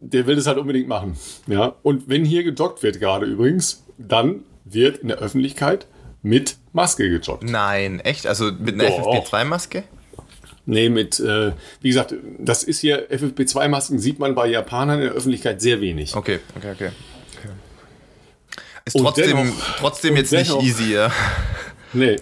[0.00, 1.16] Der will das halt unbedingt machen.
[1.46, 5.86] Ja, und wenn hier gejoggt wird gerade übrigens, dann wird in der Öffentlichkeit
[6.22, 7.44] mit Maske gejoggt.
[7.44, 8.26] Nein, echt?
[8.26, 9.84] Also mit einer FFP2-Maske?
[10.66, 15.14] Nee, mit, äh, wie gesagt, das ist hier, FFP2-Masken sieht man bei Japanern in der
[15.14, 16.14] Öffentlichkeit sehr wenig.
[16.14, 16.90] Okay, okay, okay.
[17.38, 17.48] okay.
[18.84, 21.10] Ist trotzdem, dennoch, trotzdem jetzt dennoch, nicht easy, ja.
[21.92, 22.16] Nee.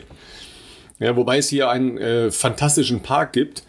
[0.98, 3.64] Ja, wobei es hier einen äh, fantastischen Park gibt,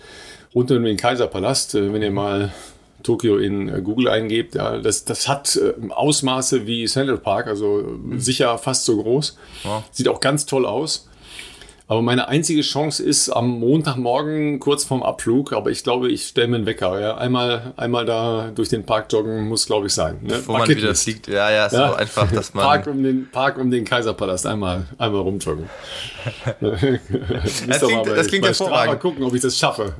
[0.55, 1.75] rund um den Kaiserpalast.
[1.75, 2.53] Äh, wenn ihr mal
[3.03, 7.83] Tokio in äh, Google eingebt, ja, das, das hat äh, Ausmaße wie Central Park, also
[7.83, 8.19] mhm.
[8.19, 9.37] sicher fast so groß.
[9.63, 9.83] Ja.
[9.91, 11.09] Sieht auch ganz toll aus.
[11.89, 15.53] Aber meine einzige Chance ist am Montagmorgen kurz vorm Abflug.
[15.53, 16.99] Aber ich glaube, ich stelle mir einen Wecker.
[16.99, 17.17] Ja.
[17.17, 20.19] Einmal, einmal da durch den Park joggen muss, glaube ich, sein.
[20.21, 20.39] Ne?
[20.45, 21.27] Wo man wieder fliegt.
[21.27, 21.95] Ja, ja, so ja.
[21.95, 22.63] einfach, dass man.
[22.63, 24.45] Park um den, Park um den Kaiserpalast.
[24.45, 25.67] Einmal, einmal rumjoggen.
[26.61, 28.93] das klingt, das klingt hervorragend.
[28.93, 29.95] Mal gucken, ob ich das schaffe.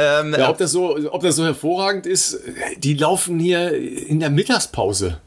[0.00, 2.38] Ähm, ja, ob, das so, ob das so hervorragend ist,
[2.78, 5.20] die laufen hier in der Mittagspause.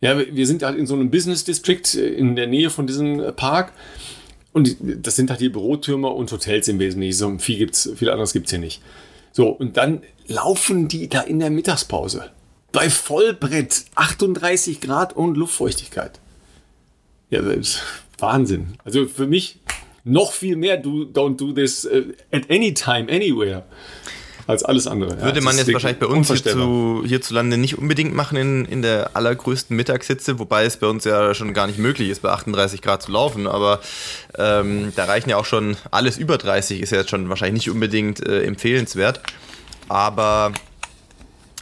[0.00, 3.72] Ja, wir sind halt in so einem Business District in der Nähe von diesem Park.
[4.52, 7.18] Und das sind halt die Bürotürme und Hotels im Wesentlichen.
[7.18, 8.80] So viel gibt's, viel anderes gibt es hier nicht.
[9.32, 12.30] So, und dann laufen die da in der Mittagspause.
[12.72, 16.18] Bei Vollbrett, 38 Grad und Luftfeuchtigkeit.
[17.28, 17.40] Ja,
[18.18, 18.78] Wahnsinn.
[18.84, 19.60] Also für mich
[20.06, 23.64] noch viel mehr do, don't do this uh, at any time, anywhere
[24.46, 25.20] als alles andere.
[25.20, 29.10] Würde ja, man jetzt wahrscheinlich bei uns hierzu, hierzulande nicht unbedingt machen in, in der
[29.14, 33.02] allergrößten Mittagshitze, wobei es bei uns ja schon gar nicht möglich ist, bei 38 Grad
[33.02, 33.46] zu laufen.
[33.46, 33.80] Aber
[34.38, 37.74] ähm, da reichen ja auch schon alles über 30, ist ja jetzt schon wahrscheinlich nicht
[37.74, 39.20] unbedingt äh, empfehlenswert.
[39.88, 40.52] Aber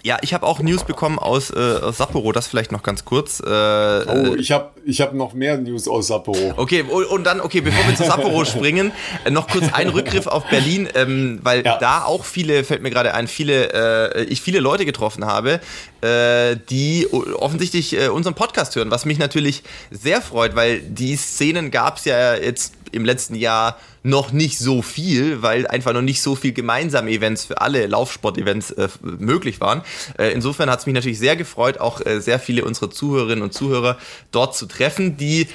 [0.04, 3.40] ja, ich habe auch News bekommen aus, äh, aus Sapporo, das vielleicht noch ganz kurz.
[3.40, 6.52] Äh, oh, ich habe ich hab noch mehr News aus Sapporo.
[6.56, 8.92] Okay, und dann, okay, bevor wir zu Sapporo springen,
[9.24, 11.78] äh, noch kurz ein Rückgriff auf Berlin, ähm, weil ja.
[11.78, 13.72] da auch viele, fällt mir gerade ein, viele,
[14.14, 15.60] äh, ich viele Leute getroffen habe,
[16.02, 21.70] äh, die offensichtlich äh, unseren Podcast hören, was mich natürlich sehr freut, weil die Szenen
[21.70, 26.22] gab es ja jetzt im letzten Jahr noch nicht so viel, weil einfach noch nicht
[26.22, 29.82] so viel gemeinsame Events für alle Laufsport-Events äh, möglich waren.
[30.18, 33.52] Äh, insofern hat es mich natürlich sehr gefreut, auch äh, sehr viele unserer Zuhörerinnen und
[33.52, 33.98] Zuhörer
[34.30, 35.48] dort zu treffen, die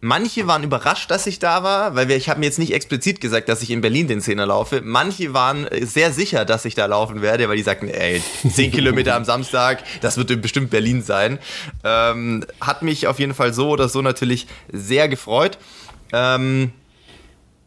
[0.00, 3.20] Manche waren überrascht, dass ich da war, weil wir, ich habe mir jetzt nicht explizit
[3.20, 4.80] gesagt, dass ich in Berlin den Zehner laufe.
[4.80, 8.70] Manche waren äh, sehr sicher, dass ich da laufen werde, weil die sagten, ey, 10
[8.70, 11.40] Kilometer am Samstag, das wird bestimmt Berlin sein.
[11.82, 15.58] Ähm, hat mich auf jeden Fall so oder so natürlich sehr gefreut.
[16.12, 16.72] Ähm,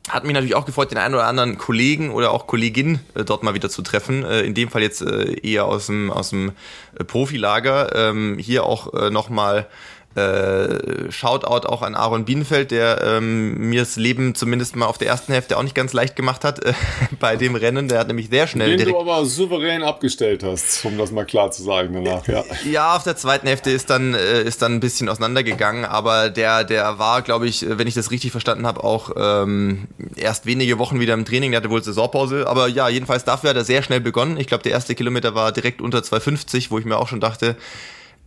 [0.09, 3.43] hat mich natürlich auch gefreut, den einen oder anderen Kollegen oder auch Kollegin äh, dort
[3.43, 4.23] mal wieder zu treffen.
[4.23, 6.51] Äh, in dem Fall jetzt äh, eher aus dem, aus dem
[6.97, 7.95] äh, Profilager.
[7.95, 9.67] Ähm, hier auch äh, nochmal
[10.15, 15.07] äh, Shoutout auch an Aaron Bienenfeld, der ähm, mir das Leben zumindest mal auf der
[15.07, 16.73] ersten Hälfte auch nicht ganz leicht gemacht hat äh,
[17.19, 17.87] bei dem Rennen.
[17.87, 18.75] Der hat nämlich sehr schnell.
[18.75, 22.27] Den du aber souverän abgestellt hast, um das mal klar zu sagen danach.
[22.27, 26.29] Ja, ja auf der zweiten Hälfte ist dann, äh, ist dann ein bisschen auseinandergegangen, aber
[26.29, 30.77] der, der war, glaube ich, wenn ich das richtig verstanden habe, auch ähm, erst wenige
[30.77, 31.51] Wochen wieder im Training.
[31.51, 34.37] Der hatte wohl Saisonpause, aber ja, jedenfalls dafür hat er sehr schnell begonnen.
[34.37, 37.55] Ich glaube, der erste Kilometer war direkt unter 2,50, wo ich mir auch schon dachte,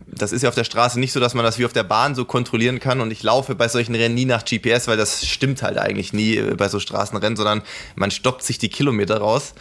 [0.07, 2.15] das ist ja auf der Straße nicht so, dass man das wie auf der Bahn
[2.15, 5.61] so kontrollieren kann und ich laufe bei solchen Rennen nie nach GPS, weil das stimmt
[5.61, 7.61] halt eigentlich nie äh, bei so Straßenrennen, sondern
[7.95, 9.53] man stoppt sich die Kilometer raus.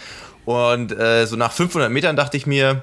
[0.45, 2.83] Und äh, so nach 500 Metern dachte ich mir,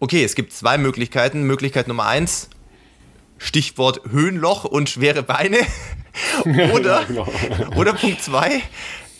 [0.00, 1.42] okay, es gibt zwei Möglichkeiten.
[1.44, 2.50] Möglichkeit Nummer eins,
[3.38, 5.58] Stichwort Höhenloch und schwere Beine.
[6.74, 7.26] oder, genau.
[7.76, 8.60] oder Punkt zwei,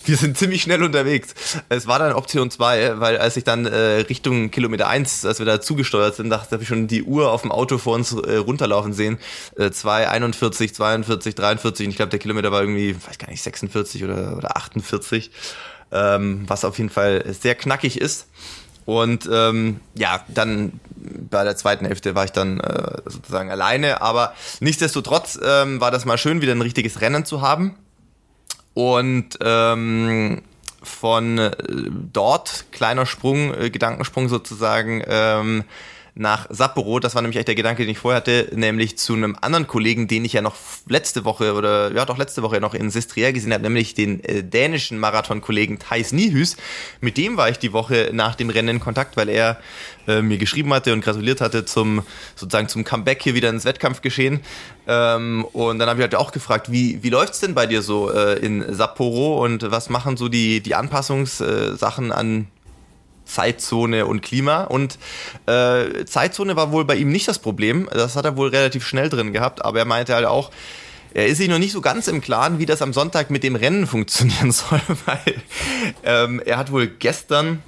[0.05, 1.35] wir sind ziemlich schnell unterwegs.
[1.69, 3.77] Es war dann Option 2, weil als ich dann äh,
[4.09, 7.43] Richtung Kilometer 1, als wir da zugesteuert sind, dachte habe ich schon die Uhr auf
[7.43, 9.19] dem Auto vor uns äh, runterlaufen sehen.
[9.57, 13.43] Äh, 2, 41, 42, 43 und ich glaube der Kilometer war irgendwie, weiß gar nicht,
[13.43, 15.31] 46 oder, oder 48.
[15.93, 18.29] Ähm, was auf jeden Fall sehr knackig ist.
[18.85, 20.81] Und ähm, ja, dann
[21.31, 24.01] bei der zweiten Hälfte war ich dann äh, sozusagen alleine.
[24.01, 27.77] Aber nichtsdestotrotz ähm, war das mal schön, wieder ein richtiges Rennen zu haben.
[28.75, 30.43] Und ähm,
[30.83, 31.51] von äh,
[32.13, 35.65] dort, kleiner Sprung, äh, Gedankensprung sozusagen, ähm,
[36.21, 37.01] nach Sapporo.
[37.01, 40.07] Das war nämlich echt der Gedanke, den ich vorher hatte, nämlich zu einem anderen Kollegen,
[40.07, 40.55] den ich ja noch
[40.87, 44.45] letzte Woche oder ja doch letzte Woche noch in Sistrier gesehen habe, nämlich den äh,
[44.45, 46.59] dänischen Marathon-Kollegen Thijs Niehüs.
[47.01, 49.59] Mit dem war ich die Woche nach dem Rennen in Kontakt, weil er
[50.07, 52.03] äh, mir geschrieben hatte und gratuliert hatte zum
[52.37, 54.41] sozusagen zum Comeback hier wieder ins Wettkampfgeschehen.
[54.87, 58.13] Ähm, und dann habe ich halt auch gefragt, wie, wie läuft's denn bei dir so
[58.13, 62.49] äh, in Sapporo und was machen so die, die Anpassungssachen an
[63.31, 64.65] Zeitzone und Klima.
[64.65, 64.99] Und
[65.47, 67.89] äh, Zeitzone war wohl bei ihm nicht das Problem.
[67.93, 70.51] Das hat er wohl relativ schnell drin gehabt, aber er meinte halt auch,
[71.13, 73.57] er ist sich noch nicht so ganz im Klaren, wie das am Sonntag mit dem
[73.57, 75.43] Rennen funktionieren soll, weil
[76.05, 77.63] ähm, er hat wohl gestern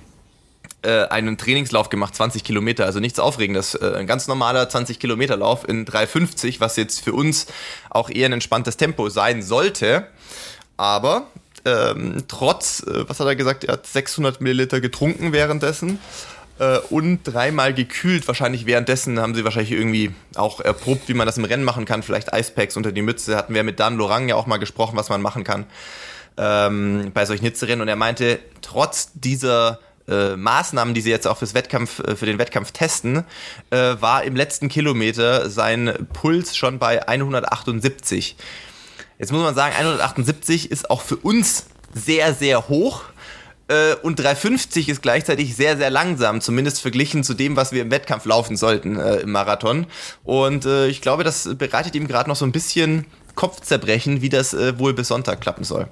[0.82, 3.74] äh, einen Trainingslauf gemacht, 20 Kilometer, also nichts Aufregendes.
[3.74, 7.46] Äh, ein ganz normaler 20 Kilometer Lauf in 3,50, was jetzt für uns
[7.90, 10.06] auch eher ein entspanntes Tempo sein sollte.
[10.76, 11.26] Aber
[11.64, 15.98] ähm, trotz, äh, was hat er gesagt, er hat 600 Milliliter getrunken währenddessen
[16.58, 18.26] äh, und dreimal gekühlt.
[18.26, 22.02] Wahrscheinlich währenddessen haben sie wahrscheinlich irgendwie auch erprobt, wie man das im Rennen machen kann.
[22.02, 23.36] Vielleicht Eispacks unter die Mütze.
[23.36, 25.66] Hatten wir mit Dan Lorang ja auch mal gesprochen, was man machen kann
[26.36, 27.82] ähm, bei solchen Hitzerennen.
[27.82, 32.26] Und er meinte, trotz dieser äh, Maßnahmen, die sie jetzt auch fürs Wettkampf, äh, für
[32.26, 33.24] den Wettkampf testen,
[33.70, 38.36] äh, war im letzten Kilometer sein Puls schon bei 178.
[39.22, 43.04] Jetzt muss man sagen, 178 ist auch für uns sehr, sehr hoch.
[43.68, 47.92] Äh, und 350 ist gleichzeitig sehr, sehr langsam, zumindest verglichen zu dem, was wir im
[47.92, 49.86] Wettkampf laufen sollten äh, im Marathon.
[50.24, 53.06] Und äh, ich glaube, das bereitet ihm gerade noch so ein bisschen
[53.36, 55.86] Kopfzerbrechen, wie das äh, wohl bis Sonntag klappen soll.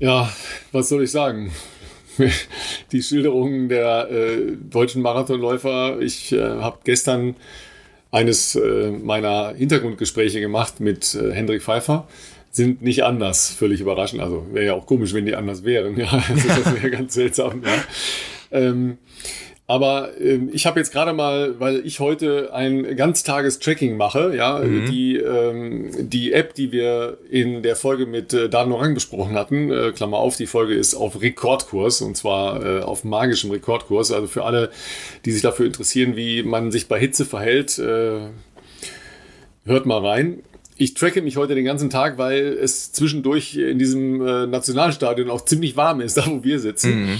[0.00, 0.30] Ja,
[0.72, 1.50] was soll ich sagen?
[2.92, 5.98] Die Schilderungen der äh, deutschen Marathonläufer.
[6.00, 7.36] Ich habe gestern
[8.10, 12.08] eines äh, meiner Hintergrundgespräche gemacht mit äh, Hendrik Pfeiffer.
[12.50, 14.22] Sind nicht anders, völlig überraschend.
[14.22, 15.96] Also wäre ja auch komisch, wenn die anders wären.
[15.98, 17.62] Ja, also das wäre ganz seltsam.
[17.64, 17.84] Ja.
[18.50, 18.98] Ähm,
[19.70, 24.86] aber ähm, ich habe jetzt gerade mal, weil ich heute ein ganztages-Tracking mache, ja, mhm.
[24.86, 29.70] die, ähm, die App, die wir in der Folge mit äh, Dan Orang besprochen hatten,
[29.70, 34.10] äh, Klammer auf, die Folge ist auf Rekordkurs und zwar äh, auf magischem Rekordkurs.
[34.10, 34.70] Also für alle,
[35.26, 38.20] die sich dafür interessieren, wie man sich bei Hitze verhält, äh,
[39.66, 40.38] hört mal rein.
[40.78, 45.44] Ich tracke mich heute den ganzen Tag, weil es zwischendurch in diesem äh, Nationalstadion auch
[45.44, 47.02] ziemlich warm ist, da wo wir sitzen.
[47.02, 47.18] Mhm.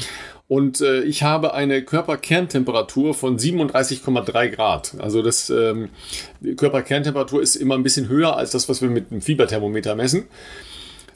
[0.49, 4.95] Und äh, ich habe eine Körperkerntemperatur von 37,3 Grad.
[4.99, 5.91] Also das ähm,
[6.57, 10.25] Körperkerntemperatur ist immer ein bisschen höher als das, was wir mit einem Fieberthermometer messen.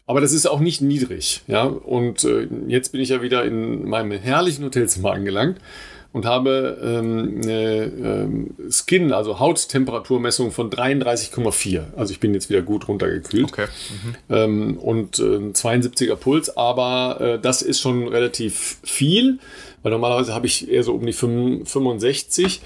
[0.06, 1.42] Aber das ist auch nicht niedrig.
[1.46, 1.64] Ja?
[1.64, 5.58] Und äh, jetzt bin ich ja wieder in meinem herrlichen Hotelzimmer angelangt
[6.12, 11.94] und habe ähm, eine ähm, Skin, also Hauttemperaturmessung von 33,4.
[11.96, 13.44] Also ich bin jetzt wieder gut runtergekühlt.
[13.44, 13.66] Okay.
[13.90, 14.14] Mhm.
[14.28, 19.38] Ähm, und äh, 72er Puls, aber äh, das ist schon relativ viel,
[19.82, 22.60] weil normalerweise habe ich eher so um die 65.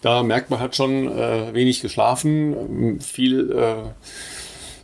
[0.00, 3.74] Da merkt man halt schon äh, wenig geschlafen, viel äh,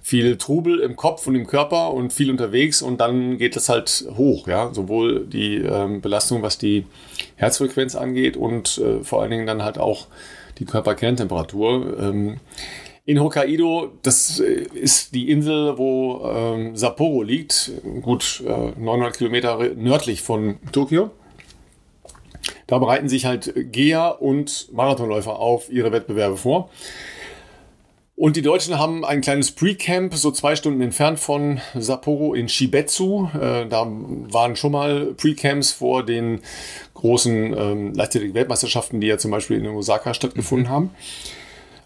[0.04, 4.04] viel Trubel im Kopf und im Körper und viel unterwegs und dann geht es halt
[4.18, 6.84] hoch, ja, sowohl die ähm, Belastung, was die
[7.36, 10.08] Herzfrequenz angeht und äh, vor allen Dingen dann halt auch
[10.58, 11.98] die Körperkerntemperatur.
[11.98, 12.36] Ähm,
[13.06, 19.58] in Hokkaido, das äh, ist die Insel, wo ähm, Sapporo liegt, gut äh, 900 Kilometer
[19.74, 21.12] nördlich von Tokio.
[22.66, 26.68] Da bereiten sich halt Geher und Marathonläufer auf ihre Wettbewerbe vor.
[28.16, 33.28] Und die Deutschen haben ein kleines Pre-Camp, so zwei Stunden entfernt von Sapporo in Shibetsu.
[33.34, 36.40] Äh, da waren schon mal Pre-Camps vor den
[36.94, 40.72] großen ähm, Leichtathletik-Weltmeisterschaften, die ja zum Beispiel in Osaka stattgefunden mhm.
[40.72, 40.90] haben.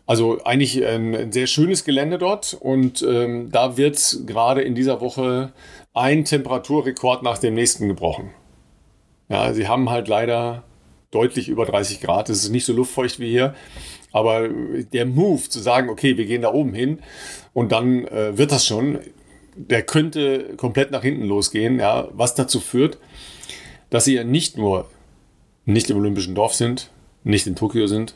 [0.07, 5.01] Also eigentlich ein, ein, sehr schönes Gelände dort und ähm, da wird gerade in dieser
[5.01, 5.53] Woche
[5.93, 8.31] ein Temperaturrekord nach dem nächsten gebrochen.
[9.29, 10.63] Ja, sie haben halt leider
[11.11, 12.29] deutlich über 30 Grad.
[12.29, 13.55] Es ist nicht so luftfeucht wie hier.
[14.19, 16.99] Aber der Move zu sagen, okay, wir gehen da oben hin
[17.55, 18.99] und dann äh, wird das schon,
[19.57, 22.99] der könnte komplett nach hinten losgehen, ja, was dazu führt,
[23.91, 24.89] dass sie ja nicht nur
[25.65, 26.91] nicht im Olympischen Dorf sind,
[27.25, 28.15] nicht in Tokio sind.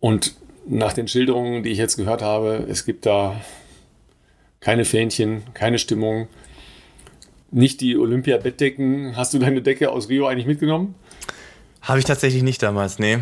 [0.00, 0.34] Und
[0.66, 3.40] nach den Schilderungen, die ich jetzt gehört habe, es gibt da
[4.60, 6.28] keine Fähnchen, keine Stimmung,
[7.50, 9.16] nicht die Olympia-Bettdecken.
[9.16, 10.94] Hast du deine Decke aus Rio eigentlich mitgenommen?
[11.82, 13.18] Habe ich tatsächlich nicht damals, nee.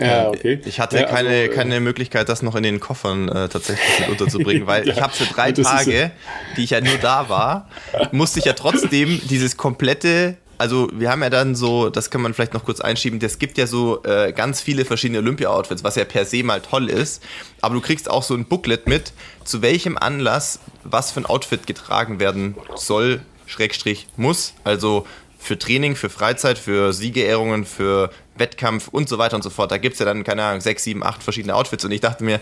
[0.00, 0.60] Ja, okay.
[0.64, 4.00] Ich hatte ja, also, keine, äh, keine Möglichkeit, das noch in den Koffern äh, tatsächlich
[4.00, 6.10] mit unterzubringen, weil ja, ich habe für drei Tage,
[6.56, 7.68] die ich ja nur da war,
[8.12, 12.34] musste ich ja trotzdem dieses komplette also wir haben ja dann so, das kann man
[12.34, 16.04] vielleicht noch kurz einschieben, es gibt ja so äh, ganz viele verschiedene Olympia-Outfits, was ja
[16.04, 17.22] per se mal toll ist,
[17.60, 19.12] aber du kriegst auch so ein Booklet mit,
[19.44, 24.54] zu welchem Anlass was für ein Outfit getragen werden soll, Schrägstrich muss.
[24.64, 25.06] Also
[25.38, 29.70] für Training, für Freizeit, für Siegerehrungen, für Wettkampf und so weiter und so fort.
[29.70, 32.24] Da gibt es ja dann, keine Ahnung, sechs, sieben, acht verschiedene Outfits und ich dachte
[32.24, 32.40] mir,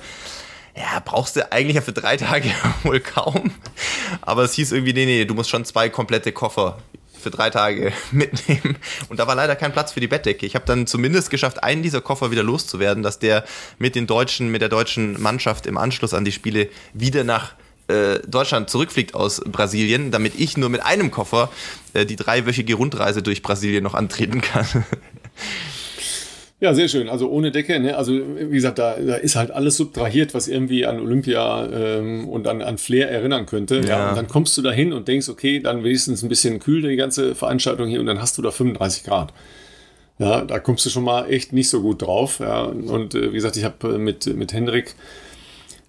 [0.77, 2.51] ja, brauchst du eigentlich ja für drei Tage
[2.83, 3.53] wohl kaum.
[4.23, 6.79] Aber es hieß irgendwie, nee, nee, du musst schon zwei komplette Koffer
[7.19, 8.77] für drei Tage mitnehmen.
[9.09, 10.47] Und da war leider kein Platz für die Bettdecke.
[10.47, 13.45] Ich habe dann zumindest geschafft, einen dieser Koffer wieder loszuwerden, dass der
[13.79, 17.55] mit den deutschen, mit der deutschen Mannschaft im Anschluss an die Spiele wieder nach
[17.89, 21.51] äh, Deutschland zurückfliegt aus Brasilien, damit ich nur mit einem Koffer
[21.95, 24.67] äh, die dreiwöchige Rundreise durch Brasilien noch antreten kann.
[26.59, 27.11] Ja, sehr schön.
[27.11, 27.79] Also ohne Decke.
[27.79, 27.97] Ne?
[27.97, 32.49] Also wie gesagt, da, da ist halt alles subtrahiert, was irgendwie an Olympia ähm, und
[32.49, 33.77] an, an Flair erinnern könnte.
[33.81, 33.87] Ja.
[33.87, 34.09] ja.
[34.09, 36.97] Und dann kommst du da hin und denkst, okay, dann wenigstens ein bisschen kühl die
[36.97, 39.35] ganze Veranstaltung hier und dann hast du da 35 Grad.
[40.19, 42.41] Ja, da kommst du schon mal echt nicht so gut drauf.
[42.41, 42.63] Ja.
[42.63, 44.95] Und äh, wie gesagt, ich habe äh, mit, mit Hendrik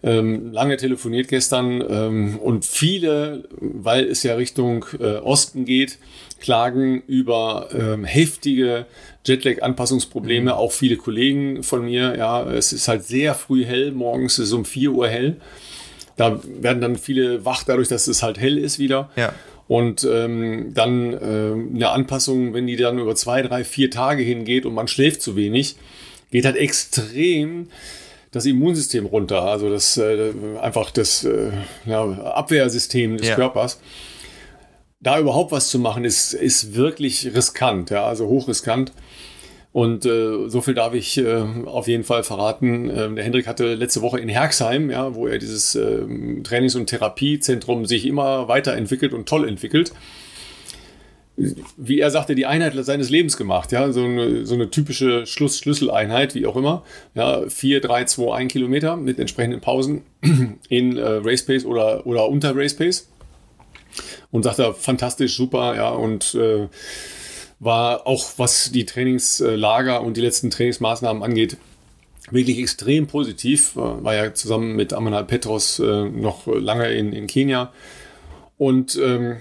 [0.04, 5.98] ähm, lange telefoniert gestern ähm, und viele, weil es ja Richtung äh, Osten geht,
[6.40, 8.86] klagen über ähm, heftige
[9.26, 10.52] Jetlag-Anpassungsprobleme.
[10.52, 10.58] Mhm.
[10.58, 12.16] Auch viele Kollegen von mir.
[12.18, 13.92] Ja, es ist halt sehr früh hell.
[13.92, 15.38] Morgens ist es um 4 Uhr hell.
[16.16, 19.10] Da werden dann viele wach dadurch, dass es halt hell ist wieder.
[19.16, 19.34] Ja.
[19.68, 24.66] Und ähm, dann äh, eine Anpassung, wenn die dann über zwei, drei, vier Tage hingeht
[24.66, 25.76] und man schläft zu wenig,
[26.32, 27.68] geht halt extrem
[28.38, 30.32] das Immunsystem runter, also das äh,
[30.62, 31.52] einfach das äh,
[31.86, 33.36] ja, Abwehrsystem des ja.
[33.36, 33.80] Körpers.
[35.00, 38.92] Da überhaupt was zu machen, ist, ist wirklich riskant, ja, also hochriskant.
[39.72, 42.90] Und äh, so viel darf ich äh, auf jeden Fall verraten.
[42.90, 46.02] Ähm, der Hendrik hatte letzte Woche in Herxheim, ja, wo er dieses äh,
[46.42, 49.92] Trainings- und Therapiezentrum sich immer weiterentwickelt und toll entwickelt
[51.38, 53.72] wie er sagte, die Einheit seines Lebens gemacht.
[53.72, 56.84] Ja, so eine, so eine typische Schluss-Schlüsseleinheit, wie auch immer.
[57.14, 60.02] Ja, 4, 3, 2, 1 Kilometer mit entsprechenden Pausen
[60.70, 63.08] in äh, Race Pace oder, oder unter Race Pace.
[64.32, 66.68] Und sagte, fantastisch, super, ja, und äh,
[67.60, 71.58] war auch, was die Trainingslager und die letzten Trainingsmaßnahmen angeht,
[72.30, 73.76] wirklich extrem positiv.
[73.76, 77.72] War ja zusammen mit Amanal Petros äh, noch lange in, in Kenia.
[78.58, 79.38] Und ähm,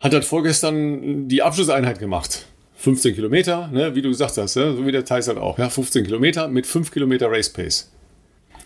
[0.00, 2.46] hat dann vorgestern die Abschlusseinheit gemacht.
[2.76, 5.68] 15 Kilometer, ne, wie du gesagt hast, ne, so wie der Thais halt auch, ja,
[5.68, 7.90] 15 Kilometer mit 5 Kilometer Race Pace.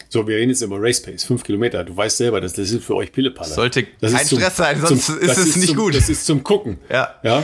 [0.08, 1.82] So, wir reden jetzt über Race Pace, 5 Kilometer.
[1.82, 3.52] Du weißt selber, das, das ist für euch Pillepalle.
[3.52, 5.96] Sollte das kein zum, Stress sein, sonst zum, ist es ist nicht zum, gut.
[5.96, 6.78] Das ist zum Gucken.
[6.88, 7.16] Ja.
[7.24, 7.42] ja.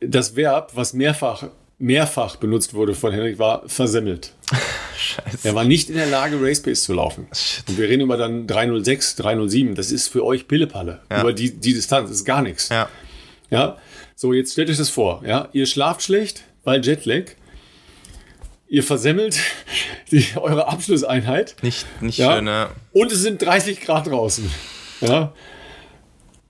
[0.00, 1.44] Das Verb, was mehrfach,
[1.78, 4.32] mehrfach benutzt wurde von Henrik, war versemmelt.
[4.96, 5.48] Scheiße.
[5.48, 7.26] Er war nicht in der Lage, Race Pace zu laufen.
[7.32, 7.64] Shit.
[7.68, 9.74] Und wir reden über dann 306, 307.
[9.74, 11.00] Das ist für euch Pillepalle.
[11.10, 11.20] Ja.
[11.20, 12.68] Über die, die Distanz das ist gar nichts.
[12.68, 12.88] Ja.
[13.50, 13.76] Ja.
[14.14, 15.22] So, jetzt stellt euch das vor.
[15.26, 15.48] Ja.
[15.52, 17.24] Ihr schlaft schlecht, weil Jetlag.
[18.68, 19.38] Ihr versemmelt
[20.10, 21.56] die, eure Abschlusseinheit.
[21.62, 22.36] Nicht, nicht ja.
[22.36, 22.70] schön, ja.
[22.92, 24.50] Und es sind 30 Grad draußen.
[25.00, 25.32] Ja.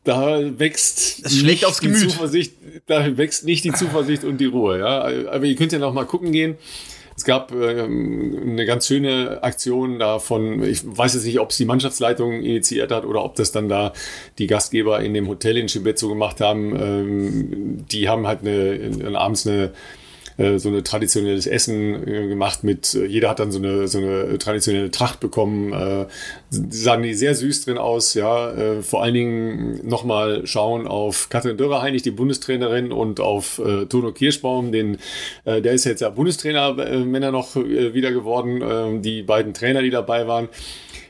[0.04, 1.98] Da wächst es schlägt aufs Gemüt.
[1.98, 2.52] Zuversicht,
[2.86, 4.78] da wächst nicht die Zuversicht und die Ruhe.
[4.78, 5.00] Ja.
[5.00, 6.56] Aber ihr könnt ja noch mal gucken gehen.
[7.16, 11.64] Es gab ähm, eine ganz schöne Aktion davon, ich weiß jetzt nicht, ob es die
[11.64, 13.94] Mannschaftsleitung initiiert hat oder ob das dann da
[14.38, 16.76] die Gastgeber in dem Hotel in Chibetzo gemacht haben.
[16.76, 19.72] Ähm, die haben halt eine abends eine
[20.38, 23.98] äh, so ein traditionelles Essen äh, gemacht mit, äh, jeder hat dann so eine, so
[23.98, 25.72] eine traditionelle Tracht bekommen.
[25.72, 26.06] Äh,
[26.50, 28.52] sahen die sehr süß drin aus, ja.
[28.82, 34.98] Vor allen Dingen nochmal schauen auf Katrin Dörrer-Heinig, die Bundestrainerin, und auf Tono Kirschbaum, den,
[35.44, 36.72] der ist jetzt ja Bundestrainer,
[37.04, 40.48] Männer noch wieder geworden, die beiden Trainer, die dabei waren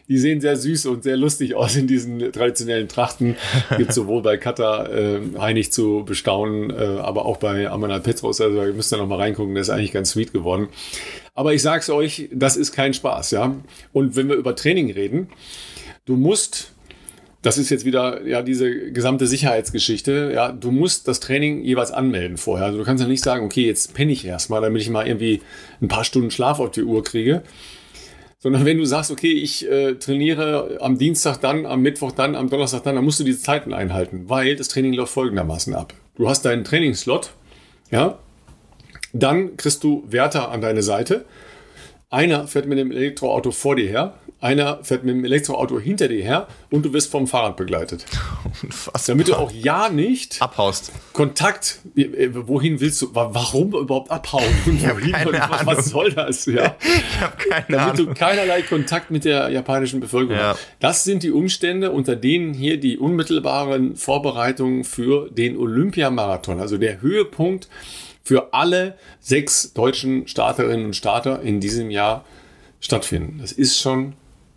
[0.08, 3.36] die sehen sehr süß und sehr lustig aus in diesen traditionellen Trachten.
[3.76, 8.40] Gibt sowohl bei Kata äh, Heinig zu bestaunen, äh, aber auch bei Amanal Petros.
[8.40, 10.68] Also ihr müsst da noch mal reingucken, der ist eigentlich ganz sweet geworden.
[11.34, 13.56] Aber ich sag's euch, das ist kein Spaß, ja.
[13.92, 15.28] Und wenn wir über Training reden,
[16.04, 16.72] du musst
[17.46, 20.32] das ist jetzt wieder ja diese gesamte Sicherheitsgeschichte.
[20.34, 22.66] Ja, du musst das Training jeweils anmelden vorher.
[22.66, 25.42] Also du kannst ja nicht sagen, okay, jetzt penne ich erstmal, damit ich mal irgendwie
[25.80, 27.42] ein paar Stunden Schlaf auf die Uhr kriege,
[28.46, 32.48] sondern wenn du sagst, okay, ich äh, trainiere am Dienstag dann, am Mittwoch dann, am
[32.48, 35.94] Donnerstag dann, dann musst du diese Zeiten einhalten, weil das Training läuft folgendermaßen ab.
[36.14, 37.32] Du hast deinen Trainingsslot,
[37.90, 38.20] ja,
[39.12, 41.24] dann kriegst du Wärter an deine Seite.
[42.08, 44.14] Einer fährt mit dem Elektroauto vor dir her,
[44.46, 48.06] einer fährt mit dem Elektroauto hinter dir her und du wirst vom Fahrrad begleitet.
[48.62, 49.02] Unfassbar.
[49.06, 50.92] Damit du auch ja nicht abhaust.
[51.12, 54.44] Kontakt, äh, wohin willst du, warum überhaupt abhauen?
[54.66, 56.46] Wohin, was, was, soll das?
[56.46, 56.76] Ja.
[56.86, 58.06] Ich habe keine Damit Ahnung.
[58.06, 60.48] du keinerlei Kontakt mit der japanischen Bevölkerung ja.
[60.50, 60.66] hast.
[60.80, 67.00] Das sind die Umstände, unter denen hier die unmittelbaren Vorbereitungen für den Olympiamarathon, also der
[67.00, 67.68] Höhepunkt
[68.22, 72.24] für alle sechs deutschen Starterinnen und Starter in diesem Jahr
[72.80, 73.38] stattfinden.
[73.40, 74.14] Das ist schon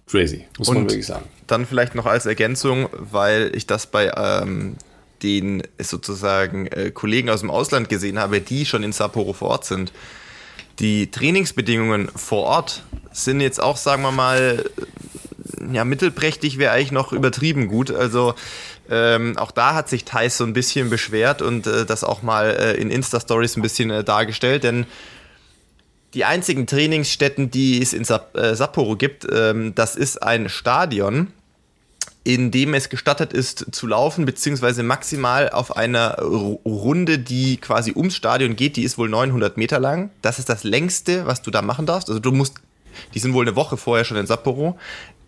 [0.10, 1.26] crazy, muss und man wirklich sagen.
[1.48, 4.76] Dann vielleicht noch als Ergänzung, weil ich das bei ähm,
[5.24, 9.66] den sozusagen äh, Kollegen aus dem Ausland gesehen habe, die schon in Sapporo vor Ort
[9.66, 9.92] sind.
[10.80, 14.64] Die Trainingsbedingungen vor Ort sind jetzt auch, sagen wir mal,
[15.74, 17.92] ja, mittelprächtig wäre eigentlich noch übertrieben gut.
[17.92, 18.34] Also
[18.90, 22.50] ähm, auch da hat sich Thais so ein bisschen beschwert und äh, das auch mal
[22.50, 24.86] äh, in Insta-Stories ein bisschen äh, dargestellt, denn
[26.14, 31.28] die einzigen Trainingsstätten, die es in Sapporo gibt, ähm, das ist ein Stadion
[32.24, 38.16] in dem es gestattet ist zu laufen, beziehungsweise maximal auf einer Runde, die quasi ums
[38.16, 40.12] Stadion geht, die ist wohl 900 Meter lang.
[40.22, 42.10] Das ist das längste, was du da machen darfst.
[42.10, 42.56] Also du musst,
[43.14, 44.78] die sind wohl eine Woche vorher schon in Sapporo.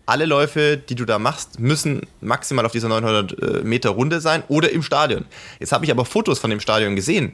[0.04, 4.42] Alle Läufe, die du da machst, müssen maximal auf dieser 900 äh, Meter Runde sein
[4.48, 5.24] oder im Stadion.
[5.60, 7.32] Jetzt habe ich aber Fotos von dem Stadion gesehen.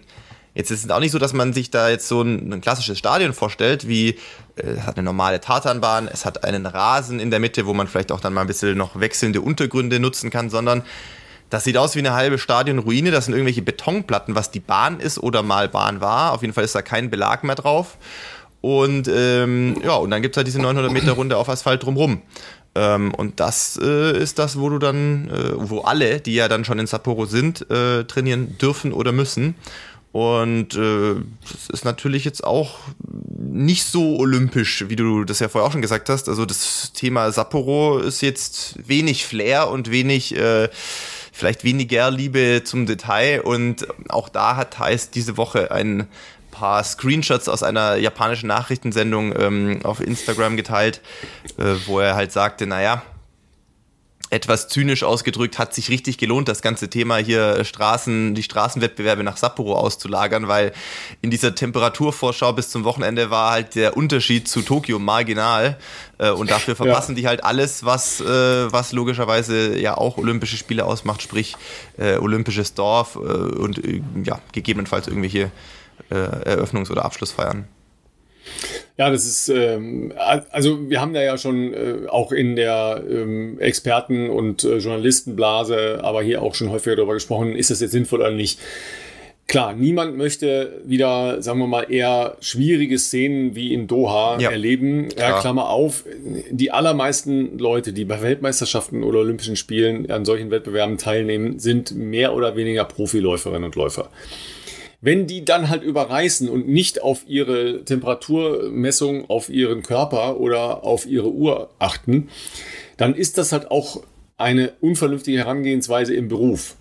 [0.55, 2.99] Jetzt ist es auch nicht so, dass man sich da jetzt so ein, ein klassisches
[2.99, 4.11] Stadion vorstellt, wie
[4.57, 7.86] äh, es hat eine normale Tatanbahn, es hat einen Rasen in der Mitte, wo man
[7.86, 10.82] vielleicht auch dann mal ein bisschen noch wechselnde Untergründe nutzen kann, sondern
[11.51, 13.11] das sieht aus wie eine halbe Stadionruine.
[13.11, 16.32] Das sind irgendwelche Betonplatten, was die Bahn ist oder mal Bahn war.
[16.32, 17.96] Auf jeden Fall ist da kein Belag mehr drauf.
[18.61, 22.22] Und ähm, ja, und dann gibt es halt diese 900 Meter Runde auf Asphalt drumrum.
[22.74, 26.64] Ähm, und das äh, ist das, wo du dann, äh, wo alle, die ja dann
[26.64, 29.55] schon in Sapporo sind, äh, trainieren dürfen oder müssen.
[30.12, 31.16] Und äh,
[31.50, 32.78] das ist natürlich jetzt auch
[33.38, 36.28] nicht so olympisch, wie du das ja vorher auch schon gesagt hast.
[36.28, 40.68] Also das Thema Sapporo ist jetzt wenig Flair und wenig, äh,
[41.32, 43.42] vielleicht weniger Liebe zum Detail.
[43.42, 46.09] Und auch da hat Thais diese Woche ein
[46.50, 51.02] paar Screenshots aus einer japanischen Nachrichtensendung ähm, auf Instagram geteilt,
[51.59, 53.02] äh, wo er halt sagte, naja,
[54.30, 59.36] etwas zynisch ausgedrückt, hat sich richtig gelohnt, das ganze Thema hier Straßen, die Straßenwettbewerbe nach
[59.36, 60.72] Sapporo auszulagern, weil
[61.22, 65.78] in dieser Temperaturvorschau bis zum Wochenende war halt der Unterschied zu Tokio marginal
[66.18, 67.22] äh, und dafür verpassen ja.
[67.22, 68.24] die halt alles, was, äh,
[68.72, 71.56] was logischerweise ja auch Olympische Spiele ausmacht, sprich
[71.96, 75.50] äh, Olympisches Dorf äh, und äh, ja, gegebenenfalls irgendwelche
[76.10, 77.66] äh, Eröffnungs- oder Abschlussfeiern.
[78.96, 80.12] Ja, das ist, ähm,
[80.51, 86.01] also wir haben da ja schon äh, auch in der ähm, Experten- und äh, Journalistenblase,
[86.03, 88.59] aber hier auch schon häufiger darüber gesprochen, ist das jetzt sinnvoll oder nicht.
[89.49, 94.51] Klar, niemand möchte wieder, sagen wir mal, eher schwierige Szenen wie in Doha ja.
[94.51, 95.09] erleben.
[95.18, 96.05] Ja, Klammer auf,
[96.51, 102.34] die allermeisten Leute, die bei Weltmeisterschaften oder Olympischen Spielen an solchen Wettbewerben teilnehmen, sind mehr
[102.34, 104.11] oder weniger Profiläuferinnen und Läufer.
[105.01, 111.07] Wenn die dann halt überreißen und nicht auf ihre Temperaturmessung, auf ihren Körper oder auf
[111.07, 112.28] ihre Uhr achten,
[112.96, 114.03] dann ist das halt auch
[114.36, 116.76] eine unvernünftige Herangehensweise im Beruf.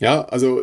[0.00, 0.62] Ja, also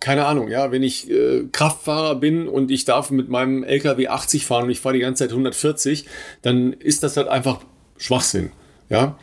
[0.00, 4.44] keine Ahnung, ja, wenn ich äh, Kraftfahrer bin und ich darf mit meinem LKW 80
[4.44, 6.06] fahren und ich fahre die ganze Zeit 140,
[6.42, 7.60] dann ist das halt einfach
[7.98, 8.50] Schwachsinn.
[8.88, 9.16] Ja,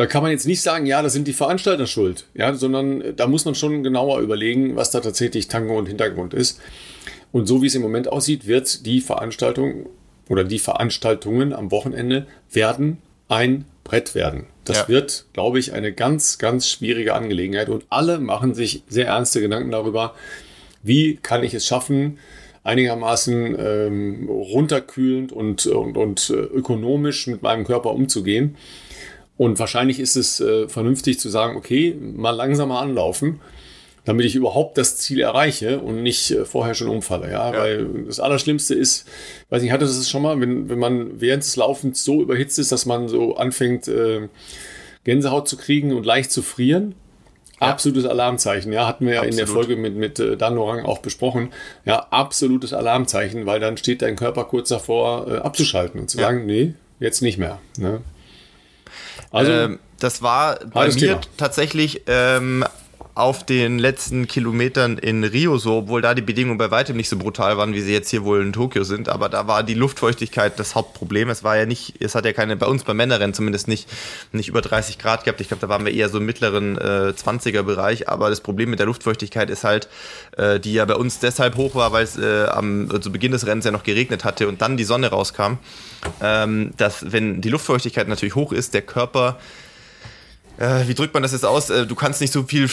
[0.00, 3.26] da kann man jetzt nicht sagen, ja, das sind die Veranstalter schuld, ja, sondern da
[3.26, 6.58] muss man schon genauer überlegen, was da tatsächlich Tango und Hintergrund ist.
[7.32, 9.90] Und so wie es im Moment aussieht, wird die Veranstaltung
[10.30, 12.96] oder die Veranstaltungen am Wochenende werden
[13.28, 14.46] ein Brett werden.
[14.64, 14.88] Das ja.
[14.88, 19.70] wird, glaube ich, eine ganz, ganz schwierige Angelegenheit und alle machen sich sehr ernste Gedanken
[19.70, 20.14] darüber,
[20.82, 22.16] wie kann ich es schaffen,
[22.64, 28.56] einigermaßen ähm, runterkühlend und, und, und äh, ökonomisch mit meinem Körper umzugehen.
[29.40, 33.40] Und wahrscheinlich ist es äh, vernünftig zu sagen, okay, mal langsamer anlaufen,
[34.04, 37.30] damit ich überhaupt das Ziel erreiche und nicht äh, vorher schon umfalle.
[37.30, 37.50] Ja?
[37.50, 37.58] ja?
[37.58, 39.08] weil das Allerschlimmste ist,
[39.48, 42.70] weiß nicht, hatte das schon mal, wenn, wenn man während des Laufens so überhitzt ist,
[42.70, 44.28] dass man so anfängt, äh,
[45.04, 46.94] Gänsehaut zu kriegen und leicht zu frieren.
[47.62, 47.68] Ja.
[47.68, 50.98] Absolutes Alarmzeichen, ja, hatten wir ja in der Folge mit, mit äh, Dan Orang auch
[50.98, 51.48] besprochen.
[51.86, 56.24] Ja, absolutes Alarmzeichen, weil dann steht dein Körper kurz davor, äh, abzuschalten und zu ja.
[56.24, 57.58] sagen, nee, jetzt nicht mehr.
[57.78, 58.02] Ne?
[59.30, 62.64] Also, ähm, das war bei mir tatsächlich ähm,
[63.20, 67.18] auf den letzten Kilometern in Rio so, obwohl da die Bedingungen bei weitem nicht so
[67.18, 69.08] brutal waren, wie sie jetzt hier wohl in Tokio sind.
[69.08, 71.28] Aber da war die Luftfeuchtigkeit das Hauptproblem.
[71.28, 73.88] Es war ja nicht, es hat ja keine, bei uns beim Männerrennen zumindest nicht,
[74.32, 75.40] nicht über 30 Grad gehabt.
[75.40, 78.08] Ich glaube, da waren wir eher so im mittleren äh, 20er Bereich.
[78.08, 79.88] Aber das Problem mit der Luftfeuchtigkeit ist halt,
[80.36, 83.46] äh, die ja bei uns deshalb hoch war, weil es äh, am zu Beginn des
[83.46, 85.58] Rennens ja noch geregnet hatte und dann die Sonne rauskam.
[86.22, 89.38] Ähm, dass, wenn die Luftfeuchtigkeit natürlich hoch ist, der Körper
[90.60, 91.70] äh, wie drückt man das jetzt aus?
[91.70, 92.68] Äh, du kannst nicht so viel,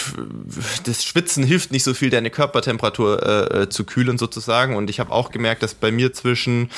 [0.84, 4.76] das Schwitzen hilft nicht so viel, deine Körpertemperatur äh, äh, zu kühlen sozusagen.
[4.76, 6.70] Und ich habe auch gemerkt, dass bei mir zwischen,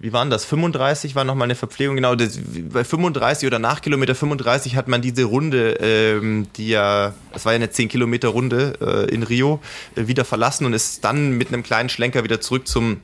[0.00, 2.38] wie waren das, 35 war nochmal eine Verpflegung, genau, das,
[2.72, 7.52] bei 35 oder nach Kilometer 35 hat man diese Runde, ähm, die ja, das war
[7.52, 9.60] ja eine 10 Kilometer Runde äh, in Rio,
[9.96, 13.02] äh, wieder verlassen und ist dann mit einem kleinen Schlenker wieder zurück zum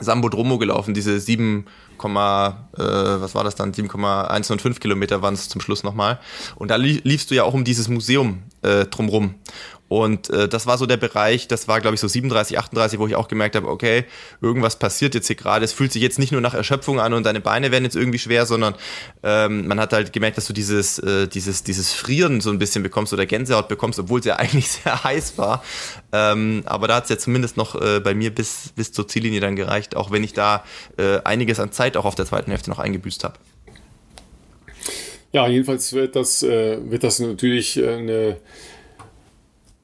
[0.00, 1.66] Sambodromo gelaufen, diese 7,
[1.98, 6.20] äh, was war das dann, 7,105 Kilometer waren es zum Schluss nochmal.
[6.56, 9.34] Und da liefst du ja auch um dieses Museum äh, drumrum.
[9.88, 13.06] Und äh, das war so der Bereich, das war glaube ich so 37, 38, wo
[13.06, 14.04] ich auch gemerkt habe, okay,
[14.40, 15.64] irgendwas passiert jetzt hier gerade.
[15.64, 18.18] Es fühlt sich jetzt nicht nur nach Erschöpfung an und deine Beine werden jetzt irgendwie
[18.18, 18.74] schwer, sondern
[19.22, 22.82] ähm, man hat halt gemerkt, dass du dieses, äh, dieses, dieses Frieren so ein bisschen
[22.82, 25.64] bekommst oder Gänsehaut bekommst, obwohl es ja eigentlich sehr heiß war.
[26.12, 29.40] Ähm, aber da hat es ja zumindest noch äh, bei mir bis, bis zur Ziellinie
[29.40, 30.64] dann gereicht, auch wenn ich da
[30.98, 33.34] äh, einiges an Zeit auch auf der zweiten Hälfte noch eingebüßt habe.
[35.32, 38.36] Ja, jedenfalls wird das, äh, wird das natürlich äh, eine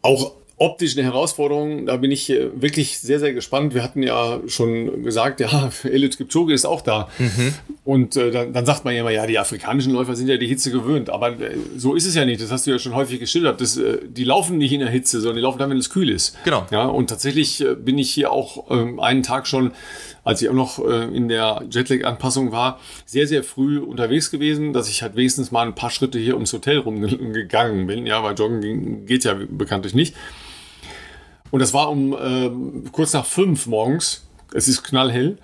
[0.05, 1.87] auch optisch eine Herausforderung.
[1.87, 3.75] Da bin ich äh, wirklich sehr, sehr gespannt.
[3.75, 7.09] Wir hatten ja schon gesagt, ja, Eliud Kipchoge ist auch da.
[7.19, 7.55] Mhm.
[7.85, 10.47] Und äh, dann, dann, sagt man ja immer, ja, die afrikanischen Läufer sind ja die
[10.47, 11.11] Hitze gewöhnt.
[11.11, 12.41] Aber äh, so ist es ja nicht.
[12.41, 13.61] Das hast du ja schon häufig geschildert.
[13.61, 16.09] Das, äh, die laufen nicht in der Hitze, sondern die laufen dann, wenn es kühl
[16.09, 16.37] ist.
[16.45, 16.67] Genau.
[16.71, 19.73] Ja, und tatsächlich äh, bin ich hier auch ähm, einen Tag schon
[20.25, 24.89] als ich auch noch äh, in der Jetlag-Anpassung war, sehr, sehr früh unterwegs gewesen, dass
[24.89, 29.07] ich halt wenigstens mal ein paar Schritte hier ums Hotel rumgegangen bin, ja, weil Joggen
[29.07, 30.14] geht ja bekanntlich nicht.
[31.51, 32.51] Und das war um äh,
[32.91, 34.27] kurz nach fünf morgens.
[34.53, 35.39] Es ist knallhell.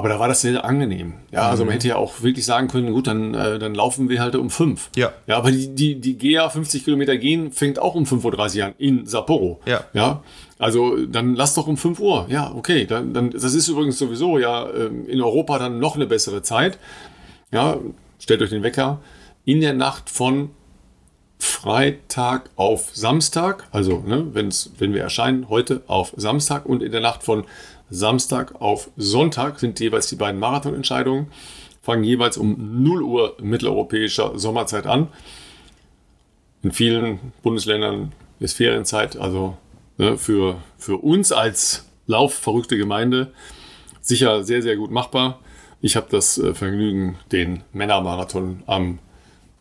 [0.00, 1.12] Aber da war das sehr angenehm.
[1.30, 1.72] Ja, also man mhm.
[1.74, 4.88] hätte ja auch wirklich sagen können, gut, dann, äh, dann laufen wir halt um fünf.
[4.96, 5.12] Ja.
[5.26, 8.74] Ja, aber die, die, die GA 50 Kilometer gehen fängt auch um 5.30 Uhr an
[8.78, 9.60] in Sapporo.
[9.66, 9.84] Ja.
[9.92, 10.22] Ja.
[10.58, 12.24] Also dann lass doch um 5 Uhr.
[12.30, 12.86] Ja, okay.
[12.86, 16.78] Dann, dann, das ist übrigens sowieso ja ähm, in Europa dann noch eine bessere Zeit.
[17.52, 17.76] Ja,
[18.18, 19.02] stellt euch den Wecker.
[19.44, 20.48] In der Nacht von
[21.38, 27.02] Freitag auf Samstag, also ne, wenn's, wenn wir erscheinen, heute auf Samstag und in der
[27.02, 27.44] Nacht von
[27.90, 31.26] Samstag auf Sonntag sind jeweils die beiden Marathonentscheidungen,
[31.82, 35.08] fangen jeweils um 0 Uhr mitteleuropäischer Sommerzeit an.
[36.62, 39.56] In vielen Bundesländern ist Ferienzeit, also
[39.98, 43.32] ne, für, für uns als laufverrückte Gemeinde
[44.00, 45.38] sicher sehr, sehr gut machbar.
[45.80, 48.98] Ich habe das äh, Vergnügen, den Männermarathon am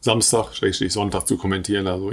[0.01, 1.85] Samstag, Schrägstrich Sonntag zu kommentieren.
[1.87, 2.11] Also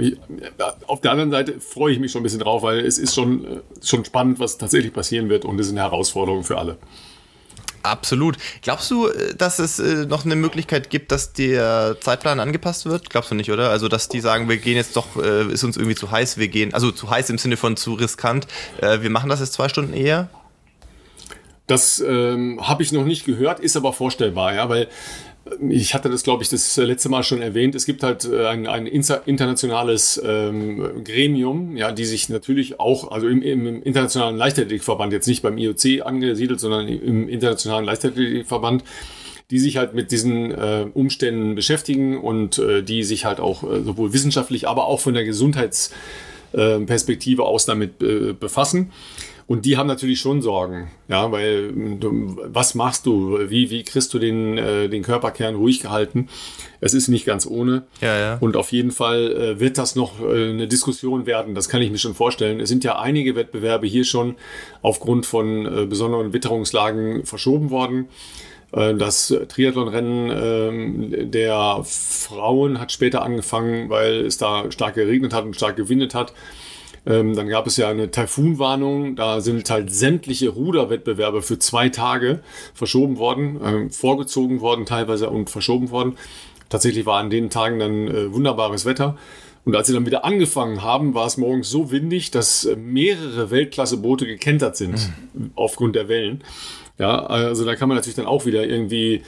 [0.87, 3.45] auf der anderen Seite freue ich mich schon ein bisschen drauf, weil es ist schon,
[3.45, 6.77] äh, schon spannend, was tatsächlich passieren wird und es ist eine Herausforderung für alle.
[7.83, 8.35] Absolut.
[8.61, 13.09] Glaubst du, äh, dass es äh, noch eine Möglichkeit gibt, dass der Zeitplan angepasst wird?
[13.09, 13.69] Glaubst du nicht, oder?
[13.69, 16.73] Also, dass die sagen, wir gehen jetzt doch, ist uns irgendwie zu heiß, wir gehen,
[16.73, 18.47] also zu heiß im Sinne von zu riskant,
[18.81, 20.29] wir machen das jetzt zwei Stunden eher?
[21.67, 24.87] Das ähm, habe ich noch nicht gehört, ist aber vorstellbar, ja, weil
[25.69, 27.75] ich hatte das, glaube ich, das letzte Mal schon erwähnt.
[27.75, 33.27] Es gibt halt äh, ein, ein internationales ähm, Gremium, ja, die sich natürlich auch, also
[33.27, 38.83] im, im internationalen Leichtathletikverband, jetzt nicht beim IOC angesiedelt, sondern im internationalen Leichtathletikverband,
[39.49, 43.81] die sich halt mit diesen äh, Umständen beschäftigen und äh, die sich halt auch äh,
[43.83, 48.91] sowohl wissenschaftlich, aber auch von der Gesundheitsperspektive aus damit äh, befassen.
[49.47, 53.39] Und die haben natürlich schon Sorgen, ja, weil du, was machst du?
[53.49, 56.27] Wie, wie kriegst du den, äh, den Körperkern ruhig gehalten?
[56.81, 57.83] Es ist nicht ganz ohne.
[58.01, 58.37] Ja, ja.
[58.41, 61.55] Und auf jeden Fall äh, wird das noch äh, eine Diskussion werden.
[61.55, 62.59] Das kann ich mir schon vorstellen.
[62.59, 64.35] Es sind ja einige Wettbewerbe hier schon
[64.81, 68.09] aufgrund von äh, besonderen Witterungslagen verschoben worden.
[68.73, 75.45] Äh, das Triathlonrennen ähm, der Frauen hat später angefangen, weil es da stark geregnet hat
[75.45, 76.33] und stark gewindet hat.
[77.07, 79.15] Ähm, dann gab es ja eine Taifunwarnung.
[79.15, 82.41] Da sind halt sämtliche Ruderwettbewerbe für zwei Tage
[82.73, 86.17] verschoben worden, äh, vorgezogen worden teilweise und verschoben worden.
[86.69, 89.17] Tatsächlich war an den Tagen dann äh, wunderbares Wetter.
[89.63, 93.51] Und als sie dann wieder angefangen haben, war es morgens so windig, dass äh, mehrere
[93.51, 95.51] Weltklasse-Boote gekentert sind mhm.
[95.55, 96.43] aufgrund der Wellen.
[96.99, 99.21] Ja, also da kann man natürlich dann auch wieder irgendwie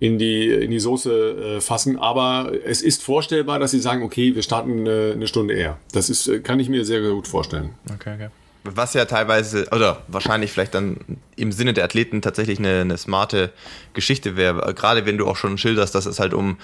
[0.00, 1.98] in die, in die Soße äh, fassen.
[1.98, 5.78] Aber es ist vorstellbar, dass sie sagen, okay, wir starten eine, eine Stunde eher.
[5.92, 7.74] Das ist, äh, kann ich mir sehr gut vorstellen.
[7.94, 8.28] Okay, okay.
[8.64, 10.98] Was ja teilweise, oder wahrscheinlich vielleicht dann
[11.36, 13.52] im Sinne der Athleten tatsächlich eine, eine smarte
[13.94, 14.74] Geschichte wäre.
[14.74, 16.56] Gerade wenn du auch schon schilderst, dass es halt um,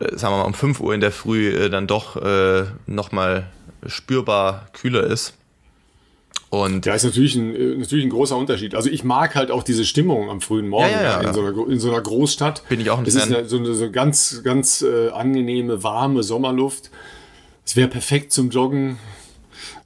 [0.00, 3.46] äh, sagen wir mal, um 5 Uhr in der Früh äh, dann doch äh, nochmal
[3.86, 5.34] spürbar kühler ist.
[6.54, 8.76] Und ja, ist natürlich ein, äh, natürlich ein großer Unterschied.
[8.76, 11.28] Also ich mag halt auch diese Stimmung am frühen Morgen ja, ja, ja.
[11.28, 12.68] In, so einer, in, so einer, Großstadt.
[12.68, 16.22] Bin ich auch ein Das ist eine, so eine so ganz, ganz äh, angenehme, warme
[16.22, 16.90] Sommerluft.
[17.66, 18.98] Es wäre perfekt zum Joggen.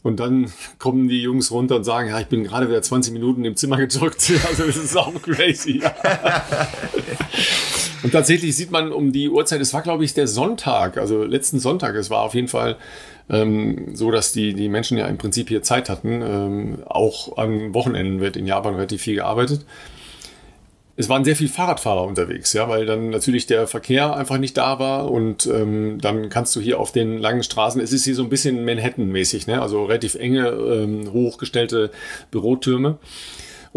[0.02, 3.46] Und dann kommen die Jungs runter und sagen, ja, ich bin gerade wieder 20 Minuten
[3.46, 4.30] im Zimmer gedrückt.
[4.48, 5.80] Also das ist auch crazy.
[8.03, 11.59] und tatsächlich sieht man um die Uhrzeit, es war glaube ich der Sonntag, also letzten
[11.59, 12.76] Sonntag, es war auf jeden Fall
[13.30, 16.22] ähm, so dass die, die Menschen ja im Prinzip hier Zeit hatten.
[16.22, 19.64] Ähm, auch an Wochenenden wird in Japan relativ viel gearbeitet.
[20.96, 24.80] Es waren sehr viele Fahrradfahrer unterwegs, ja, weil dann natürlich der Verkehr einfach nicht da
[24.80, 28.24] war und ähm, dann kannst du hier auf den langen Straßen, es ist hier so
[28.24, 29.62] ein bisschen Manhattan-mäßig, ne?
[29.62, 31.92] also relativ enge, ähm, hochgestellte
[32.32, 32.99] Bürotürme.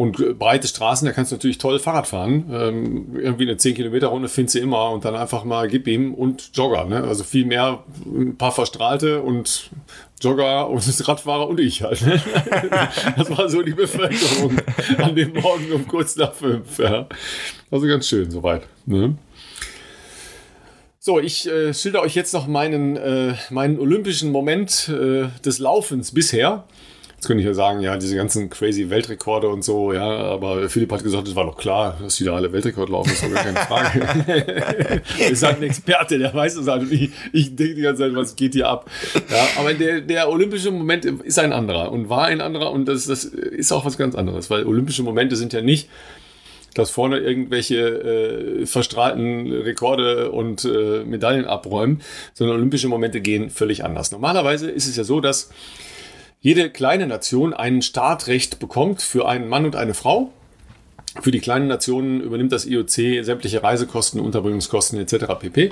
[0.02, 2.50] Und breite Straßen, da kannst du natürlich toll Fahrrad fahren.
[2.52, 6.86] Ähm, irgendwie eine 10-Kilometer-Runde findest du immer und dann einfach mal gib ihm und Jogger.
[6.86, 7.04] Ne?
[7.04, 9.70] Also viel mehr, ein paar Verstrahlte und
[10.20, 12.02] Jogger und Radfahrer und ich halt.
[12.04, 12.20] Ne?
[13.16, 14.58] Das war so die Bevölkerung
[14.98, 16.80] an dem Morgen um kurz nach fünf.
[16.80, 17.06] Ja.
[17.70, 18.64] Also ganz schön soweit.
[18.88, 19.20] Ne?
[20.98, 26.12] So, ich äh, schilder euch jetzt noch meinen, äh, meinen olympischen Moment äh, des Laufens
[26.12, 26.64] bisher.
[27.22, 30.92] Jetzt könnte ich ja sagen, ja, diese ganzen crazy Weltrekorde und so, ja, aber Philipp
[30.92, 33.44] hat gesagt, es war doch klar, dass die da alle Weltrekord laufen, das war gar
[33.44, 35.02] keine Frage.
[35.32, 36.92] ist halt ein Experte, der weiß es halt.
[36.92, 38.90] Ich, ich denke die ganze Zeit, was geht hier ab?
[39.30, 43.06] Ja, aber der, der olympische Moment ist ein anderer und war ein anderer und das,
[43.06, 45.90] das ist auch was ganz anderes, weil olympische Momente sind ja nicht,
[46.74, 52.02] dass vorne irgendwelche äh, verstrahlten Rekorde und äh, Medaillen abräumen,
[52.34, 54.12] sondern olympische Momente gehen völlig anders.
[54.12, 55.52] Normalerweise ist es ja so, dass
[56.42, 60.32] jede kleine Nation ein Startrecht bekommt für einen Mann und eine Frau.
[61.22, 65.26] Für die kleinen Nationen übernimmt das IOC sämtliche Reisekosten, Unterbringungskosten etc.
[65.40, 65.72] pp.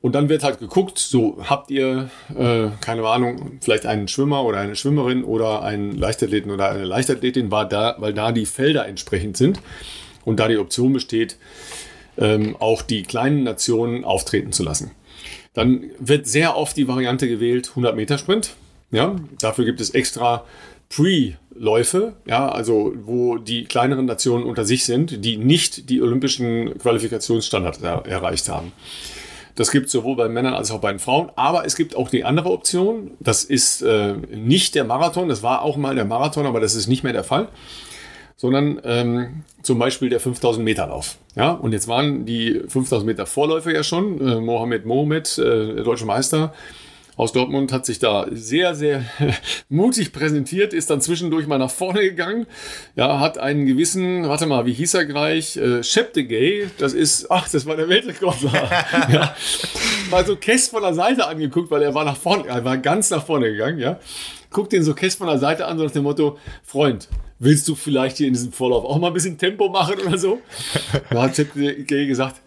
[0.00, 4.58] Und dann wird halt geguckt, so habt ihr, äh, keine Ahnung, vielleicht einen Schwimmer oder
[4.58, 9.36] eine Schwimmerin oder einen Leichtathleten oder eine Leichtathletin, war da, weil da die Felder entsprechend
[9.36, 9.60] sind
[10.24, 11.36] und da die Option besteht,
[12.18, 14.92] ähm, auch die kleinen Nationen auftreten zu lassen.
[15.52, 18.56] Dann wird sehr oft die Variante gewählt 100 Meter Sprint.
[18.94, 20.44] Ja, dafür gibt es extra
[20.88, 27.82] Pre-Läufe, ja, also wo die kleineren Nationen unter sich sind, die nicht die olympischen Qualifikationsstandards
[27.82, 28.70] er erreicht haben.
[29.56, 31.30] Das gibt sowohl bei Männern als auch bei den Frauen.
[31.34, 33.12] Aber es gibt auch die andere Option.
[33.20, 35.28] Das ist äh, nicht der Marathon.
[35.28, 37.48] Das war auch mal der Marathon, aber das ist nicht mehr der Fall.
[38.36, 41.18] Sondern ähm, zum Beispiel der 5000 Meter Lauf.
[41.36, 44.20] Ja, und jetzt waren die 5000 Meter Vorläufer ja schon.
[44.20, 46.52] Äh, Mohamed Mohamed, äh, der deutsche Meister,
[47.16, 49.04] aus Dortmund hat sich da sehr, sehr
[49.68, 52.46] mutig präsentiert, ist dann zwischendurch mal nach vorne gegangen,
[52.96, 57.48] ja, hat einen gewissen, warte mal, wie hieß er gleich, äh, Sheptegay, das ist, ach,
[57.48, 58.52] das war der Weltrekordler,
[59.12, 59.36] ja,
[60.10, 63.10] mal so Kess von der Seite angeguckt, weil er war nach vorne, er war ganz
[63.10, 63.98] nach vorne gegangen, ja,
[64.50, 67.08] guckt den so Kess von der Seite an, so nach dem Motto, Freund,
[67.38, 70.40] willst du vielleicht hier in diesem Vorlauf auch mal ein bisschen Tempo machen oder so?
[71.10, 72.40] Da hat Sheptegay gesagt,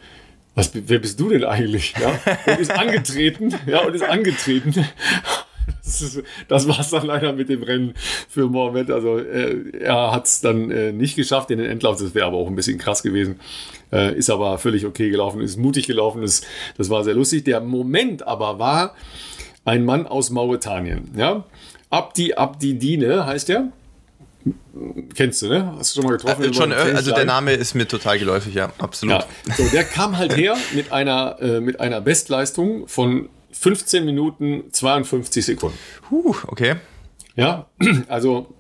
[0.58, 1.94] was, wer bist du denn eigentlich?
[2.02, 2.20] Ja?
[2.52, 4.74] Und ist angetreten, ja, und ist angetreten.
[5.84, 7.94] Das, das war es dann leider mit dem Rennen
[8.28, 8.90] für Mohamed.
[8.90, 12.00] Also äh, er hat es dann äh, nicht geschafft in den Endlauf.
[12.00, 13.40] Das wäre aber auch ein bisschen krass gewesen.
[13.92, 16.24] Äh, ist aber völlig okay gelaufen, ist mutig gelaufen.
[16.24, 16.48] Ist,
[16.78, 17.46] das war sehr lustig.
[17.46, 18.96] Der Moment aber war
[19.64, 21.12] ein Mann aus Mauretanien.
[21.16, 21.46] Ja?
[21.92, 23.72] Abdi Abdi Dine heißt er.
[25.16, 25.74] Kennst du, ne?
[25.78, 26.44] Hast du schon mal getroffen?
[26.44, 29.26] Äh, schon, also der Name ist mir total geläufig, ja, absolut.
[29.48, 29.54] Ja.
[29.56, 35.46] So, der kam halt her mit einer, äh, mit einer Bestleistung von 15 Minuten 52
[35.46, 35.78] Sekunden.
[36.12, 36.76] Huh, okay.
[37.36, 37.68] Ja,
[38.08, 38.54] also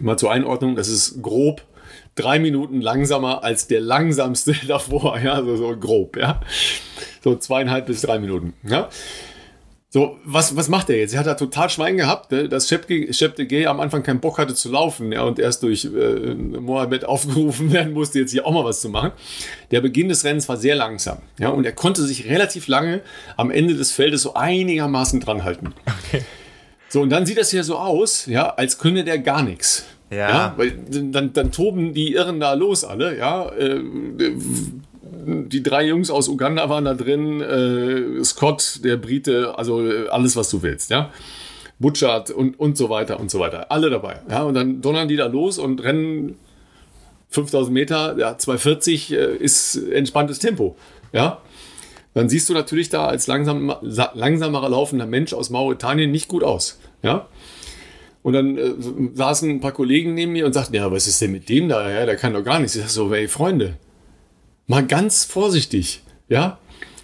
[0.00, 1.62] mal zur Einordnung, das ist grob
[2.16, 6.40] drei Minuten langsamer als der langsamste davor, ja, also so grob, ja.
[7.22, 8.88] So zweieinhalb bis drei Minuten, ja.
[9.88, 11.14] So, was, was macht er jetzt?
[11.14, 12.48] Er hat da total Schwein gehabt, ne?
[12.48, 17.04] dass Shepte am Anfang keinen Bock hatte zu laufen ja, und erst durch äh, Mohammed
[17.06, 19.12] aufgerufen werden musste, jetzt hier auch mal was zu machen.
[19.70, 23.00] Der Beginn des Rennens war sehr langsam ja, und er konnte sich relativ lange
[23.36, 25.72] am Ende des Feldes so einigermaßen dran halten.
[26.08, 26.22] Okay.
[26.88, 29.86] So, und dann sieht das hier so aus, ja, als könne der gar nichts.
[30.10, 30.16] Ja.
[30.16, 30.54] ja.
[30.56, 33.50] weil dann, dann toben die Irren da los alle, ja.
[33.50, 33.80] Äh,
[35.48, 40.36] die drei Jungs aus Uganda waren da drin, äh, Scott, der Brite, also äh, alles,
[40.36, 41.10] was du willst, ja.
[41.78, 43.70] Butchert und, und so weiter und so weiter.
[43.70, 44.20] Alle dabei.
[44.30, 46.36] Ja, und dann donnern die da los und rennen
[47.30, 50.76] 5000 Meter, ja, 240 äh, ist entspanntes Tempo.
[51.12, 51.42] Ja,
[52.14, 56.78] dann siehst du natürlich da als langsam, langsamerer laufender Mensch aus Mauretanien nicht gut aus.
[57.02, 57.28] Ja.
[58.22, 58.72] Und dann äh,
[59.14, 61.90] saßen ein paar Kollegen neben mir und sagten, ja, was ist denn mit dem da?
[61.90, 62.74] Ja, der kann doch gar nichts.
[62.74, 63.74] Ich sag so, ey, Freunde,
[64.66, 66.58] Mal ganz vorsichtig, ja?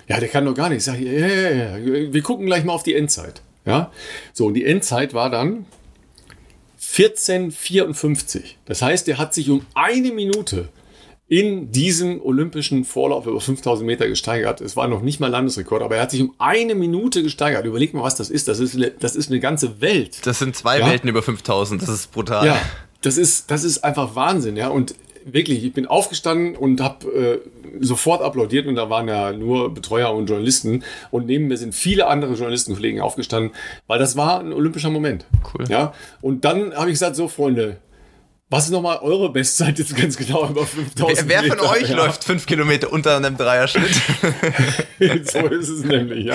[0.08, 0.78] Ja, der kann doch gar nicht.
[0.78, 3.40] Ich sage, ja, ja, ja, wir gucken gleich mal auf die Endzeit.
[3.64, 3.92] Ja?
[4.32, 5.66] So, und die Endzeit war dann
[6.74, 8.58] 1454.
[8.64, 10.68] Das heißt, er hat sich um eine Minute
[11.28, 14.60] in diesem olympischen Vorlauf über 5000 Meter gesteigert.
[14.60, 17.64] Es war noch nicht mal Landesrekord, aber er hat sich um eine Minute gesteigert.
[17.64, 18.48] Überleg mal, was das ist.
[18.48, 20.26] Das ist eine, das ist eine ganze Welt.
[20.26, 20.90] Das sind zwei ja?
[20.90, 21.80] Welten über 5000.
[21.80, 22.46] Das ist brutal.
[22.46, 22.60] Ja,
[23.00, 24.56] das ist, das ist einfach Wahnsinn.
[24.56, 24.94] Ja, und
[25.24, 27.38] wirklich, ich bin aufgestanden und habe äh,
[27.80, 32.06] sofort applaudiert und da waren ja nur Betreuer und Journalisten und neben mir sind viele
[32.06, 33.52] andere Journalistenkollegen aufgestanden,
[33.86, 35.24] weil das war ein olympischer Moment.
[35.54, 35.64] Cool.
[35.68, 37.78] Ja, und dann habe ich gesagt, so Freunde,
[38.52, 41.96] was ist nochmal eure Bestzeit jetzt ganz genau über 5000 Wer, wer von euch ja.
[41.96, 43.94] läuft fünf Kilometer unter einem Dreierschnitt?
[45.24, 46.34] so ist es nämlich, ja.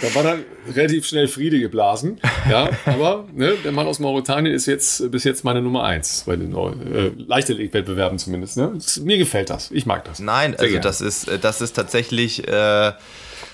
[0.00, 0.42] Da war dann
[0.74, 2.20] relativ schnell Friede geblasen,
[2.50, 2.70] ja.
[2.86, 6.52] Aber ne, der Mann aus Mauretanien ist jetzt bis jetzt meine Nummer eins bei den
[6.52, 8.56] äh, Leichtathletik-Wettbewerben zumindest.
[8.56, 8.76] Ne?
[9.02, 9.70] Mir gefällt das.
[9.70, 10.18] Ich mag das.
[10.18, 12.48] Nein, also das ist, äh, das ist tatsächlich.
[12.48, 12.92] Äh,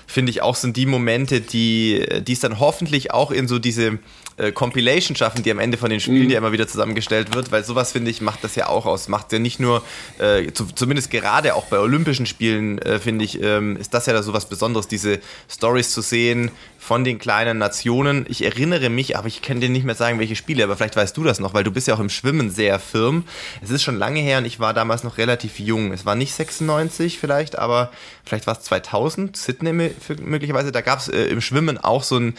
[0.07, 3.99] finde ich auch, sind die Momente, die, die es dann hoffentlich auch in so diese
[4.39, 6.29] äh, Compilation schaffen, die am Ende von den Spielen, mhm.
[6.29, 9.07] die immer wieder zusammengestellt wird, weil sowas, finde ich, macht das ja auch aus.
[9.07, 9.83] Macht ja nicht nur,
[10.17, 14.13] äh, zu, zumindest gerade auch bei Olympischen Spielen, äh, finde ich, ähm, ist das ja
[14.13, 15.19] da so was Besonderes, diese
[15.49, 18.25] Stories zu sehen von den kleinen Nationen.
[18.29, 21.15] Ich erinnere mich, aber ich kann dir nicht mehr sagen, welche Spiele, aber vielleicht weißt
[21.15, 23.25] du das noch, weil du bist ja auch im Schwimmen sehr firm.
[23.61, 25.91] Es ist schon lange her und ich war damals noch relativ jung.
[25.91, 27.91] Es war nicht 96 vielleicht, aber
[28.23, 30.71] vielleicht war es 2000, Sydney möglicherweise.
[30.71, 32.35] Da gab es äh, im Schwimmen auch so ein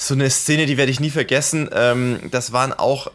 [0.00, 1.68] so eine Szene, die werde ich nie vergessen.
[1.72, 3.10] Ähm, das waren auch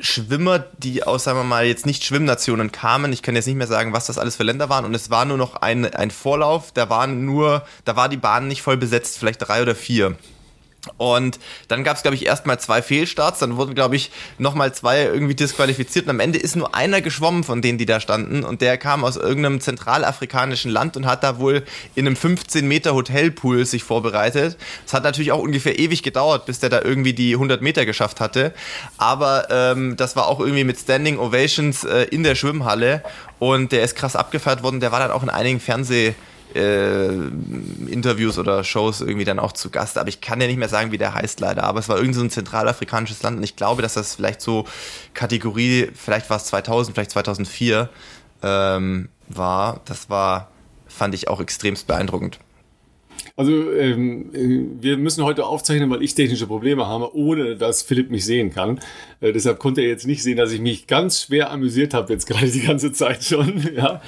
[0.00, 3.12] Schwimmer, die aus, sagen wir mal, jetzt nicht Schwimmnationen kamen.
[3.12, 4.84] Ich kann jetzt nicht mehr sagen, was das alles für Länder waren.
[4.84, 6.72] Und es war nur noch ein, ein Vorlauf.
[6.72, 10.16] Da waren nur, da war die Bahn nicht voll besetzt, vielleicht drei oder vier.
[10.96, 15.04] Und dann gab es, glaube ich, erstmal zwei Fehlstarts, dann wurden, glaube ich, nochmal zwei
[15.04, 16.06] irgendwie disqualifiziert.
[16.06, 18.42] Und am Ende ist nur einer geschwommen von denen, die da standen.
[18.42, 21.62] Und der kam aus irgendeinem zentralafrikanischen Land und hat da wohl
[21.94, 24.56] in einem 15 Meter Hotelpool sich vorbereitet.
[24.84, 28.20] Es hat natürlich auch ungefähr ewig gedauert, bis der da irgendwie die 100 Meter geschafft
[28.20, 28.52] hatte,
[28.98, 33.02] aber ähm, das war auch irgendwie mit Standing Ovations äh, in der Schwimmhalle.
[33.38, 36.14] Und der ist krass abgefeiert worden, der war dann auch in einigen Fernseh-
[36.54, 37.12] äh,
[37.88, 39.98] Interviews oder Shows irgendwie dann auch zu Gast.
[39.98, 41.64] Aber ich kann ja nicht mehr sagen, wie der heißt leider.
[41.64, 44.66] Aber es war irgend so ein zentralafrikanisches Land und ich glaube, dass das vielleicht so
[45.14, 47.88] Kategorie, vielleicht war es 2000, vielleicht 2004
[48.42, 49.80] ähm, war.
[49.84, 50.48] Das war,
[50.86, 52.38] fand ich auch extremst beeindruckend.
[53.34, 58.26] Also ähm, wir müssen heute aufzeichnen, weil ich technische Probleme habe, ohne dass Philipp mich
[58.26, 58.78] sehen kann.
[59.22, 62.26] Äh, deshalb konnte er jetzt nicht sehen, dass ich mich ganz schwer amüsiert habe jetzt
[62.26, 63.52] gerade die ganze Zeit schon.
[63.72, 64.02] Ja,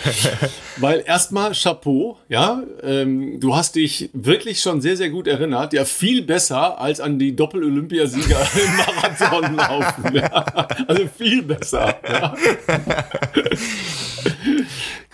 [0.76, 2.18] weil erstmal Chapeau.
[2.28, 5.72] Ja, ähm, du hast dich wirklich schon sehr sehr gut erinnert.
[5.72, 10.14] Ja, viel besser als an die Doppel-Olympiasieger im Marathonlaufen.
[10.14, 10.44] Ja.
[10.86, 11.96] Also viel besser.
[12.06, 12.34] Ja.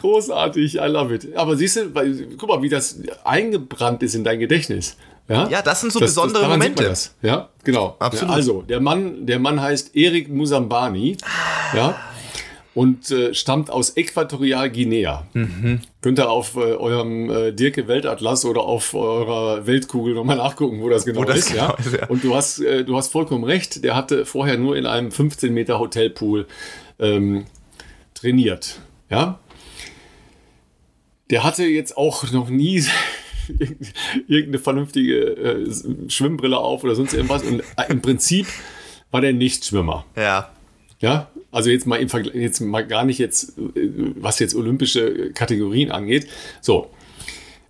[0.01, 1.37] Großartig, I love it.
[1.37, 1.91] Aber siehst du,
[2.39, 4.97] guck mal, wie das eingebrannt ist in dein Gedächtnis.
[5.29, 6.85] Ja, ja das sind so das, besondere das, Momente.
[6.85, 7.15] Das.
[7.23, 7.97] Ja, genau.
[7.99, 8.35] Absolut.
[8.35, 11.17] Also, der Mann, der Mann heißt Erik Musambani.
[11.75, 11.97] Ja.
[12.73, 15.27] Und äh, stammt aus Äquatorialguinea.
[15.33, 15.81] Mhm.
[16.03, 20.89] Könnt ihr auf äh, eurem äh, Dirke Weltatlas oder auf eurer Weltkugel nochmal nachgucken, wo
[20.89, 21.77] das genau, wo ist, genau ja?
[21.79, 21.93] ist.
[21.95, 22.07] Ja.
[22.07, 25.53] Und du hast, äh, du hast vollkommen recht, der hatte vorher nur in einem 15
[25.53, 26.47] Meter Hotelpool
[27.01, 27.45] ähm,
[28.15, 28.81] trainiert.
[29.11, 29.41] Ja,
[31.31, 32.85] der hatte jetzt auch noch nie
[34.29, 37.43] irgendeine vernünftige äh, Schwimmbrille auf oder sonst irgendwas.
[37.43, 38.47] Und äh, im Prinzip
[39.11, 40.05] war der Nichtschwimmer.
[40.17, 40.51] Ja.
[41.01, 45.33] Ja, also jetzt mal im Vergleich, jetzt mal gar nicht jetzt, äh, was jetzt olympische
[45.33, 46.27] Kategorien angeht.
[46.61, 46.91] So.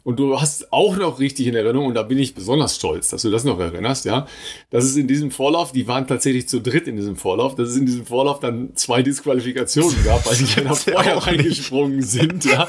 [0.03, 3.21] Und du hast auch noch richtig in Erinnerung, und da bin ich besonders stolz, dass
[3.23, 4.27] du das noch erinnerst, ja,
[4.71, 7.77] dass es in diesem Vorlauf, die waren tatsächlich zu dritt in diesem Vorlauf, dass es
[7.77, 12.69] in diesem Vorlauf dann zwei Disqualifikationen gab, weil die ja noch vorher reingesprungen sind, ja.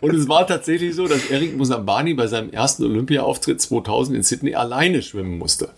[0.00, 4.54] Und es war tatsächlich so, dass Eric Musambani bei seinem ersten Olympia-Auftritt 2000 in Sydney
[4.54, 5.70] alleine schwimmen musste.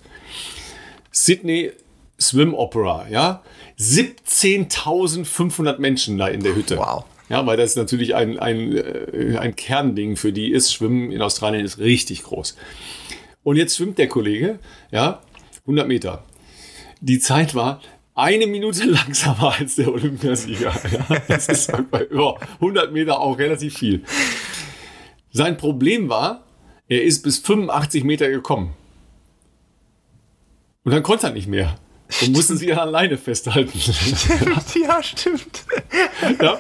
[1.11, 1.73] Sydney
[2.21, 3.43] Swim Opera, ja.
[3.79, 6.77] 17.500 Menschen da in der Hütte.
[6.77, 7.05] Wow.
[7.33, 10.71] Ja, weil das natürlich ein, ein, äh, ein Kernding für die ist.
[10.71, 12.57] Schwimmen in Australien ist richtig groß.
[13.43, 14.59] Und jetzt schwimmt der Kollege,
[14.91, 15.23] ja,
[15.63, 16.25] 100 Meter.
[17.01, 17.81] Die Zeit war
[18.15, 20.75] eine Minute langsamer als der Olympiasieger.
[20.93, 24.05] Ja, das ist bei über 100 Meter auch relativ viel.
[25.31, 26.45] Sein Problem war,
[26.87, 28.75] er ist bis 85 Meter gekommen.
[30.85, 31.77] Und dann konnte er nicht mehr
[32.21, 33.79] und mussten sie alleine festhalten.
[34.83, 35.65] ja, stimmt.
[36.41, 36.59] Ja,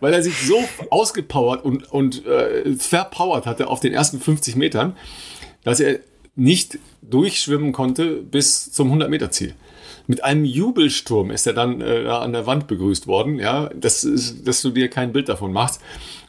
[0.00, 4.96] weil er sich so ausgepowert und, und äh, verpowert hatte auf den ersten 50 Metern,
[5.64, 6.00] dass er
[6.34, 9.54] nicht durchschwimmen konnte bis zum 100-Meter-Ziel.
[10.08, 14.46] Mit einem Jubelsturm ist er dann äh, an der Wand begrüßt worden, ja, das ist,
[14.46, 15.80] dass du dir kein Bild davon machst.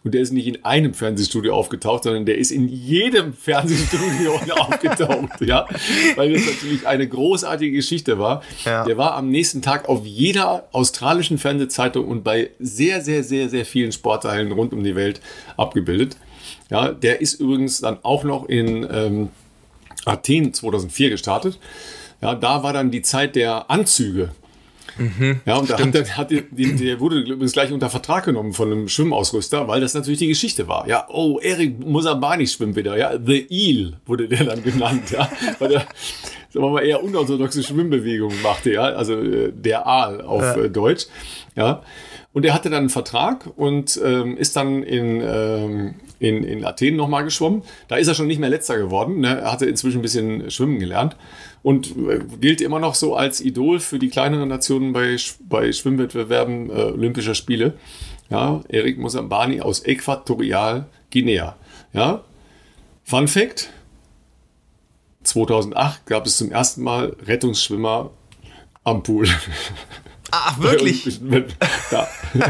[0.04, 5.42] Und der ist nicht in einem Fernsehstudio aufgetaucht, sondern der ist in jedem Fernsehstudio aufgetaucht,
[5.42, 5.68] ja,
[6.16, 8.42] weil das natürlich eine großartige Geschichte war.
[8.66, 8.86] Ja.
[8.86, 13.66] Der war am nächsten Tag auf jeder australischen Fernsehzeitung und bei sehr, sehr, sehr, sehr
[13.66, 15.22] vielen Sportteilen rund um die Welt
[15.56, 16.18] abgebildet.
[16.70, 19.30] Ja, der ist übrigens dann auch noch in ähm,
[20.06, 21.60] Athen 2004 gestartet.
[22.22, 24.30] Ja, da war dann die Zeit der Anzüge.
[24.98, 28.72] Mhm, ja, und da hat, hat die, der wurde übrigens gleich unter Vertrag genommen von
[28.72, 30.88] einem Schwimmausrüster, weil das natürlich die Geschichte war.
[30.88, 32.98] Ja, oh, Erik Musabani schwimmt wieder.
[32.98, 35.12] Ja, The Eel wurde der dann genannt.
[35.12, 35.80] Ja, weil der,
[36.50, 38.74] sagen wir mal, eher unorthodoxe Schwimmbewegungen machte.
[38.74, 40.58] Ja, also äh, der Aal auf.
[40.58, 41.06] Äh, Deutsch.
[41.56, 41.82] Ja,
[42.34, 46.96] und er hatte dann einen Vertrag und ähm, ist dann in, ähm, in, in Athen
[46.96, 47.64] nochmal geschwommen.
[47.88, 49.22] Da ist er schon nicht mehr letzter geworden.
[49.22, 49.40] Ne?
[49.42, 51.16] Er hatte inzwischen ein bisschen schwimmen gelernt
[51.68, 55.18] und äh, gilt immer noch so als Idol für die kleineren Nationen bei,
[55.50, 57.74] bei Schwimmwettbewerben äh, Olympischer Spiele.
[58.30, 61.58] Ja, Erik Musambani aus Äquatorial Guinea.
[61.92, 62.24] Ja,
[63.04, 63.70] Fun Fact:
[65.24, 68.12] 2008 gab es zum ersten Mal Rettungsschwimmer
[68.86, 69.28] am Pool.
[70.32, 71.20] Ach, wirklich?
[71.92, 72.08] ja.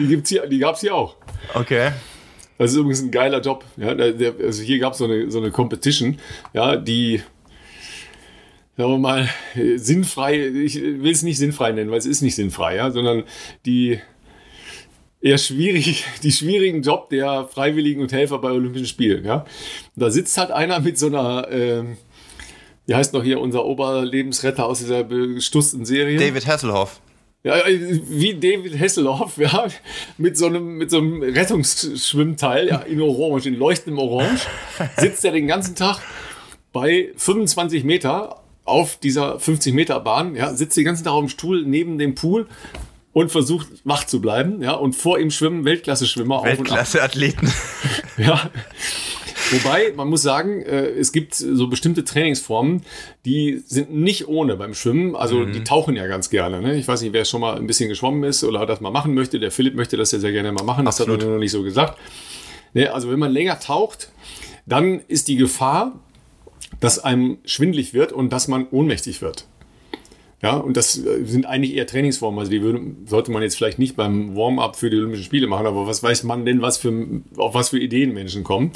[0.00, 1.14] die gibt's hier, die gab's hier auch.
[1.54, 1.92] Okay.
[2.58, 3.64] Das ist übrigens ein geiler Job.
[3.76, 6.18] Ja, der, also hier gab es so eine, so eine Competition,
[6.52, 7.20] ja, die,
[8.76, 9.28] sagen wir mal,
[9.76, 13.24] sinnfrei, ich will es nicht sinnfrei nennen, weil es ist nicht sinnfrei, ja, sondern
[13.66, 14.00] die
[15.20, 19.24] eher schwierig, die schwierigen Job der Freiwilligen und Helfer bei Olympischen Spielen.
[19.24, 19.44] Ja?
[19.96, 21.84] Da sitzt halt einer mit so einer, äh,
[22.86, 26.18] wie heißt noch hier unser Oberlebensretter aus dieser bestutzten Serie?
[26.18, 27.00] David Hasselhoff.
[27.46, 29.68] Ja, wie David Hasselhoff, ja,
[30.18, 34.48] mit so einem, mit so einem Rettungsschwimmteil, ja, in Orange, in leuchtendem Orange,
[34.96, 36.00] sitzt er den ganzen Tag
[36.72, 41.28] bei 25 Meter auf dieser 50 Meter Bahn, ja, sitzt den ganzen Tag auf dem
[41.28, 42.48] Stuhl neben dem Pool
[43.12, 47.48] und versucht wach zu bleiben, ja, und vor ihm schwimmen Weltklasse-Schwimmer Weltklasse-Athleten.
[48.16, 48.50] ja.
[49.50, 52.82] Wobei, man muss sagen, äh, es gibt so bestimmte Trainingsformen,
[53.24, 55.14] die sind nicht ohne beim Schwimmen.
[55.14, 55.52] Also mhm.
[55.52, 56.60] die tauchen ja ganz gerne.
[56.60, 56.76] Ne?
[56.76, 59.38] Ich weiß nicht, wer schon mal ein bisschen geschwommen ist oder das mal machen möchte.
[59.38, 60.84] Der Philipp möchte das ja sehr gerne mal machen.
[60.84, 61.20] Das Absolut.
[61.20, 61.98] hat er noch nicht so gesagt.
[62.74, 62.92] Ne?
[62.92, 64.10] Also wenn man länger taucht,
[64.66, 65.92] dann ist die Gefahr,
[66.80, 69.46] dass einem schwindlig wird und dass man ohnmächtig wird.
[70.42, 72.38] Ja, und das äh, sind eigentlich eher Trainingsformen.
[72.38, 75.66] Also die würde, sollte man jetzt vielleicht nicht beim Warm-up für die Olympischen Spiele machen,
[75.66, 78.72] aber was weiß man denn, was für, auf was für Ideen Menschen kommen?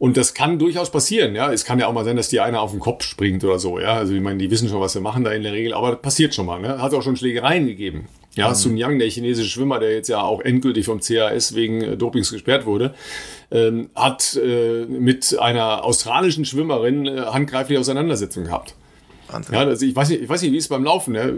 [0.00, 1.52] Und das kann durchaus passieren, ja.
[1.52, 3.78] Es kann ja auch mal sein, dass die einer auf den Kopf springt oder so,
[3.78, 3.92] ja.
[3.92, 6.00] Also ich meine, die wissen schon, was sie machen da in der Regel, aber das
[6.00, 6.80] passiert schon mal, ne?
[6.80, 8.08] Hat auch schon Schlägereien gegeben.
[8.34, 8.54] Ja, mhm.
[8.54, 12.30] Sun Yang, der chinesische Schwimmer, der jetzt ja auch endgültig vom CAS wegen äh, Dopings
[12.30, 12.94] gesperrt wurde,
[13.50, 18.74] ähm, hat äh, mit einer australischen Schwimmerin äh, handgreifliche Auseinandersetzung gehabt.
[19.28, 19.54] Wahnsinn.
[19.54, 21.34] Ja, also ich weiß nicht, ich weiß nicht, wie es beim Laufen, ne?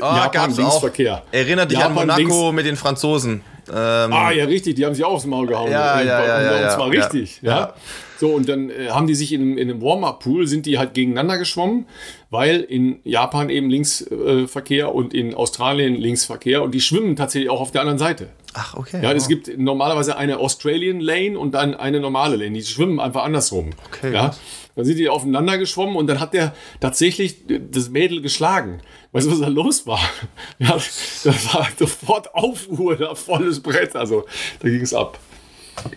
[0.00, 1.24] Oh, Japan Linksverkehr.
[1.32, 2.54] Erinnert dich Japan an Monaco links.
[2.54, 3.40] mit den Franzosen.
[3.70, 5.70] Ähm, ah, ja, richtig, die haben sich auch aufs Maul gehauen.
[5.70, 7.50] Ja, ja, ja, ja, und zwar richtig, ja.
[7.50, 7.74] ja.
[8.18, 11.38] So, und dann äh, haben die sich in, in einem Warm-Up-Pool, sind die halt gegeneinander
[11.38, 11.86] geschwommen,
[12.30, 17.60] weil in Japan eben Linksverkehr äh, und in Australien Linksverkehr und die schwimmen tatsächlich auch
[17.60, 18.30] auf der anderen Seite.
[18.54, 19.00] Ach, okay.
[19.02, 19.16] Ja, wow.
[19.16, 22.52] es gibt normalerweise eine Australian Lane und dann eine normale Lane.
[22.52, 23.70] Die schwimmen einfach andersrum.
[23.86, 24.12] Okay.
[24.12, 24.34] Ja.
[24.74, 28.80] Dann sind die aufeinander geschwommen und dann hat der tatsächlich das Mädel geschlagen.
[29.12, 30.00] Weißt du, was da los war?
[30.58, 33.96] Ja, das war sofort Aufruhr, da volles Brett.
[33.96, 34.26] Also,
[34.60, 35.18] da ging es ab.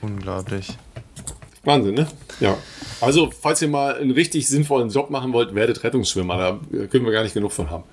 [0.01, 0.67] Unglaublich.
[1.63, 2.07] Wahnsinn, ne?
[2.39, 2.57] Ja.
[3.01, 6.37] Also, falls ihr mal einen richtig sinnvollen Job machen wollt, werdet Rettungsschwimmer.
[6.37, 7.83] Da können wir gar nicht genug von haben.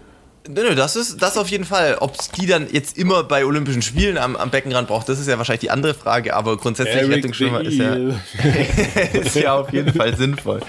[0.49, 1.99] Nö, nö, das ist das auf jeden Fall.
[2.01, 5.29] Ob es die dann jetzt immer bei Olympischen Spielen am, am Beckenrand braucht, das ist
[5.29, 7.95] ja wahrscheinlich die andere Frage, aber grundsätzlich Eric Rettungsschwimmer ist ja,
[9.21, 10.61] ist ja auf jeden Fall sinnvoll.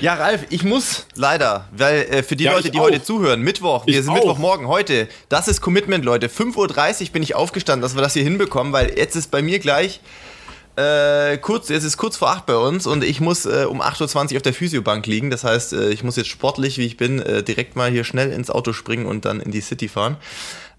[0.00, 2.84] Ja, Ralf, ich muss leider, weil äh, für die ja, Leute, die auch.
[2.84, 4.14] heute zuhören, Mittwoch, wir ich sind auch.
[4.14, 6.28] Mittwochmorgen, heute, das ist Commitment, Leute.
[6.28, 9.58] 5.30 Uhr bin ich aufgestanden, dass wir das hier hinbekommen, weil jetzt ist bei mir
[9.58, 10.00] gleich
[10.76, 14.32] äh, kurz, es ist kurz vor 8 bei uns und ich muss äh, um 8.20
[14.32, 15.30] Uhr auf der Physiobank liegen.
[15.30, 18.32] Das heißt, äh, ich muss jetzt sportlich, wie ich bin, äh, direkt mal hier schnell
[18.32, 20.16] ins Auto springen und dann in die City fahren.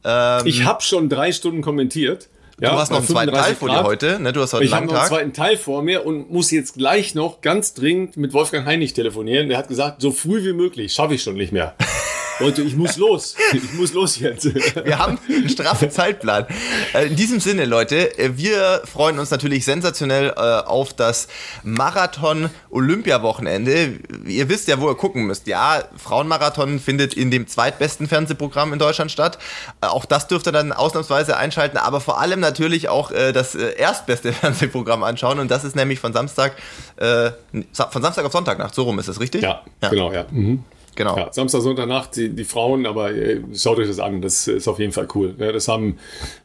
[0.04, 2.30] Ähm, ich habe schon drei Stunden kommentiert.
[2.58, 4.34] Du ja, hast noch einen zweiten Teil vor dir heute, ne?
[4.34, 7.16] Du hast heute ich habe noch einen zweiten Teil vor mir und muss jetzt gleich
[7.16, 9.50] noch ganz dringend mit Wolfgang Heinig telefonieren.
[9.50, 11.76] Der hat gesagt, so früh wie möglich, schaffe ich schon nicht mehr.
[12.42, 13.36] Leute, ich muss los.
[13.54, 14.46] Ich muss los jetzt.
[14.86, 16.48] Wir haben einen straffen Zeitplan.
[16.94, 21.28] Äh, in diesem Sinne, Leute, äh, wir freuen uns natürlich sensationell äh, auf das
[21.64, 24.00] Marathon-Olympia-Wochenende.
[24.26, 25.46] Ihr wisst ja, wo ihr gucken müsst.
[25.46, 29.38] Ja, Frauenmarathon findet in dem zweitbesten Fernsehprogramm in Deutschland statt.
[29.82, 35.04] Auch das dürft ihr dann ausnahmsweise einschalten, aber vor allem natürlich auch das erstbeste Fernsehprogramm
[35.04, 35.38] anschauen.
[35.40, 36.56] Und das ist nämlich von Samstag,
[36.98, 38.74] von Samstag auf Sonntagnacht.
[38.74, 39.44] So rum ist das richtig?
[39.44, 39.90] Ja, ja.
[39.90, 40.26] genau, ja.
[40.32, 40.64] Mhm.
[40.96, 41.18] Genau.
[41.18, 44.80] Ja, Samstag, Sonntagnacht, die, die Frauen, aber äh, schaut euch das an, das ist auf
[44.80, 45.36] jeden Fall cool.
[45.38, 45.98] Ja, das haben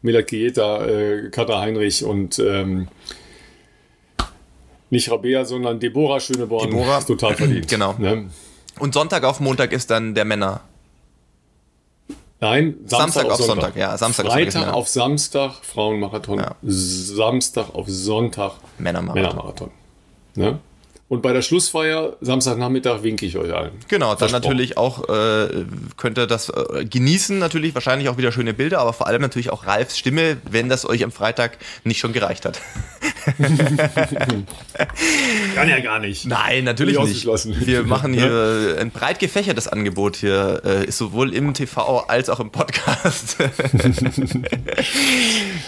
[0.03, 2.88] Milat Kieta, äh, Katha Heinrich und ähm,
[4.90, 7.01] nicht Rabea, sondern Deborah Schöneborn Deborah.
[7.01, 7.68] total verdient.
[7.68, 7.94] genau.
[7.99, 8.30] Ne?
[8.78, 10.61] Und Sonntag auf Montag ist dann der Männer.
[12.38, 13.47] Nein, Samstag, Samstag auf, Sonntag.
[13.47, 13.76] Sonntag.
[13.76, 16.38] Ja, Samstag Freitag auf Samstag Frauenmarathon.
[16.38, 16.55] Ja.
[16.62, 19.22] Samstag auf Sonntag Männermarathon.
[19.22, 19.70] Männermarathon.
[20.34, 20.59] Ne?
[21.09, 23.70] Und bei der Schlussfeier, Samstagnachmittag, winke ich euch allen.
[23.86, 25.64] Genau, dann natürlich auch äh,
[25.96, 29.50] könnt ihr das äh, genießen, natürlich wahrscheinlich auch wieder schöne Bilder, aber vor allem natürlich
[29.50, 32.61] auch Ralfs Stimme, wenn das euch am Freitag nicht schon gereicht hat.
[35.54, 36.26] Kann ja gar nicht.
[36.26, 37.24] Nein, natürlich nicht.
[37.66, 42.50] Wir machen hier ein breit gefächertes Angebot hier, äh, sowohl im TV als auch im
[42.50, 43.38] Podcast.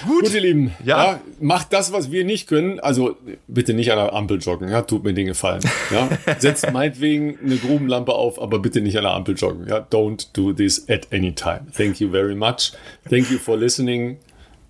[0.07, 0.23] Gut.
[0.23, 0.75] Gut, ihr Lieben.
[0.85, 1.05] Ja.
[1.05, 1.21] ja.
[1.41, 2.81] Macht das, was wir nicht können.
[2.81, 3.17] Also
[3.47, 4.69] bitte nicht an der Ampel joggen.
[4.69, 5.61] Ja, tut mir den Dinge fallen.
[5.91, 6.09] Ja?
[6.39, 9.69] Setzt meinetwegen eine Grubenlampe auf, aber bitte nicht an der Ampel joggen.
[9.69, 9.79] Ja?
[9.79, 11.67] Don't do this at any time.
[11.77, 12.73] Thank you very much.
[13.09, 14.19] Thank you for listening.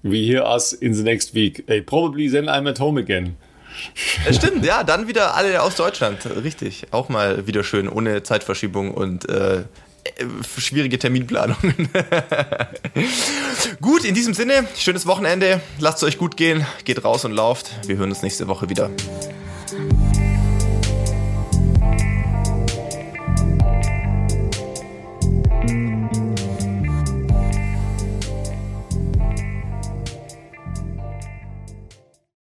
[0.02, 1.64] We hear us in the next week.
[1.66, 3.36] Hey, probably then I'm at home again.
[4.26, 6.18] Äh, stimmt, ja, dann wieder alle aus Deutschland.
[6.42, 9.64] Richtig, auch mal wieder schön, ohne Zeitverschiebung und äh, äh
[10.58, 11.88] schwierige Terminplanungen.
[13.80, 15.60] gut, in diesem Sinne, schönes Wochenende.
[15.78, 17.70] Lasst es euch gut gehen, geht raus und lauft.
[17.86, 18.90] Wir hören uns nächste Woche wieder.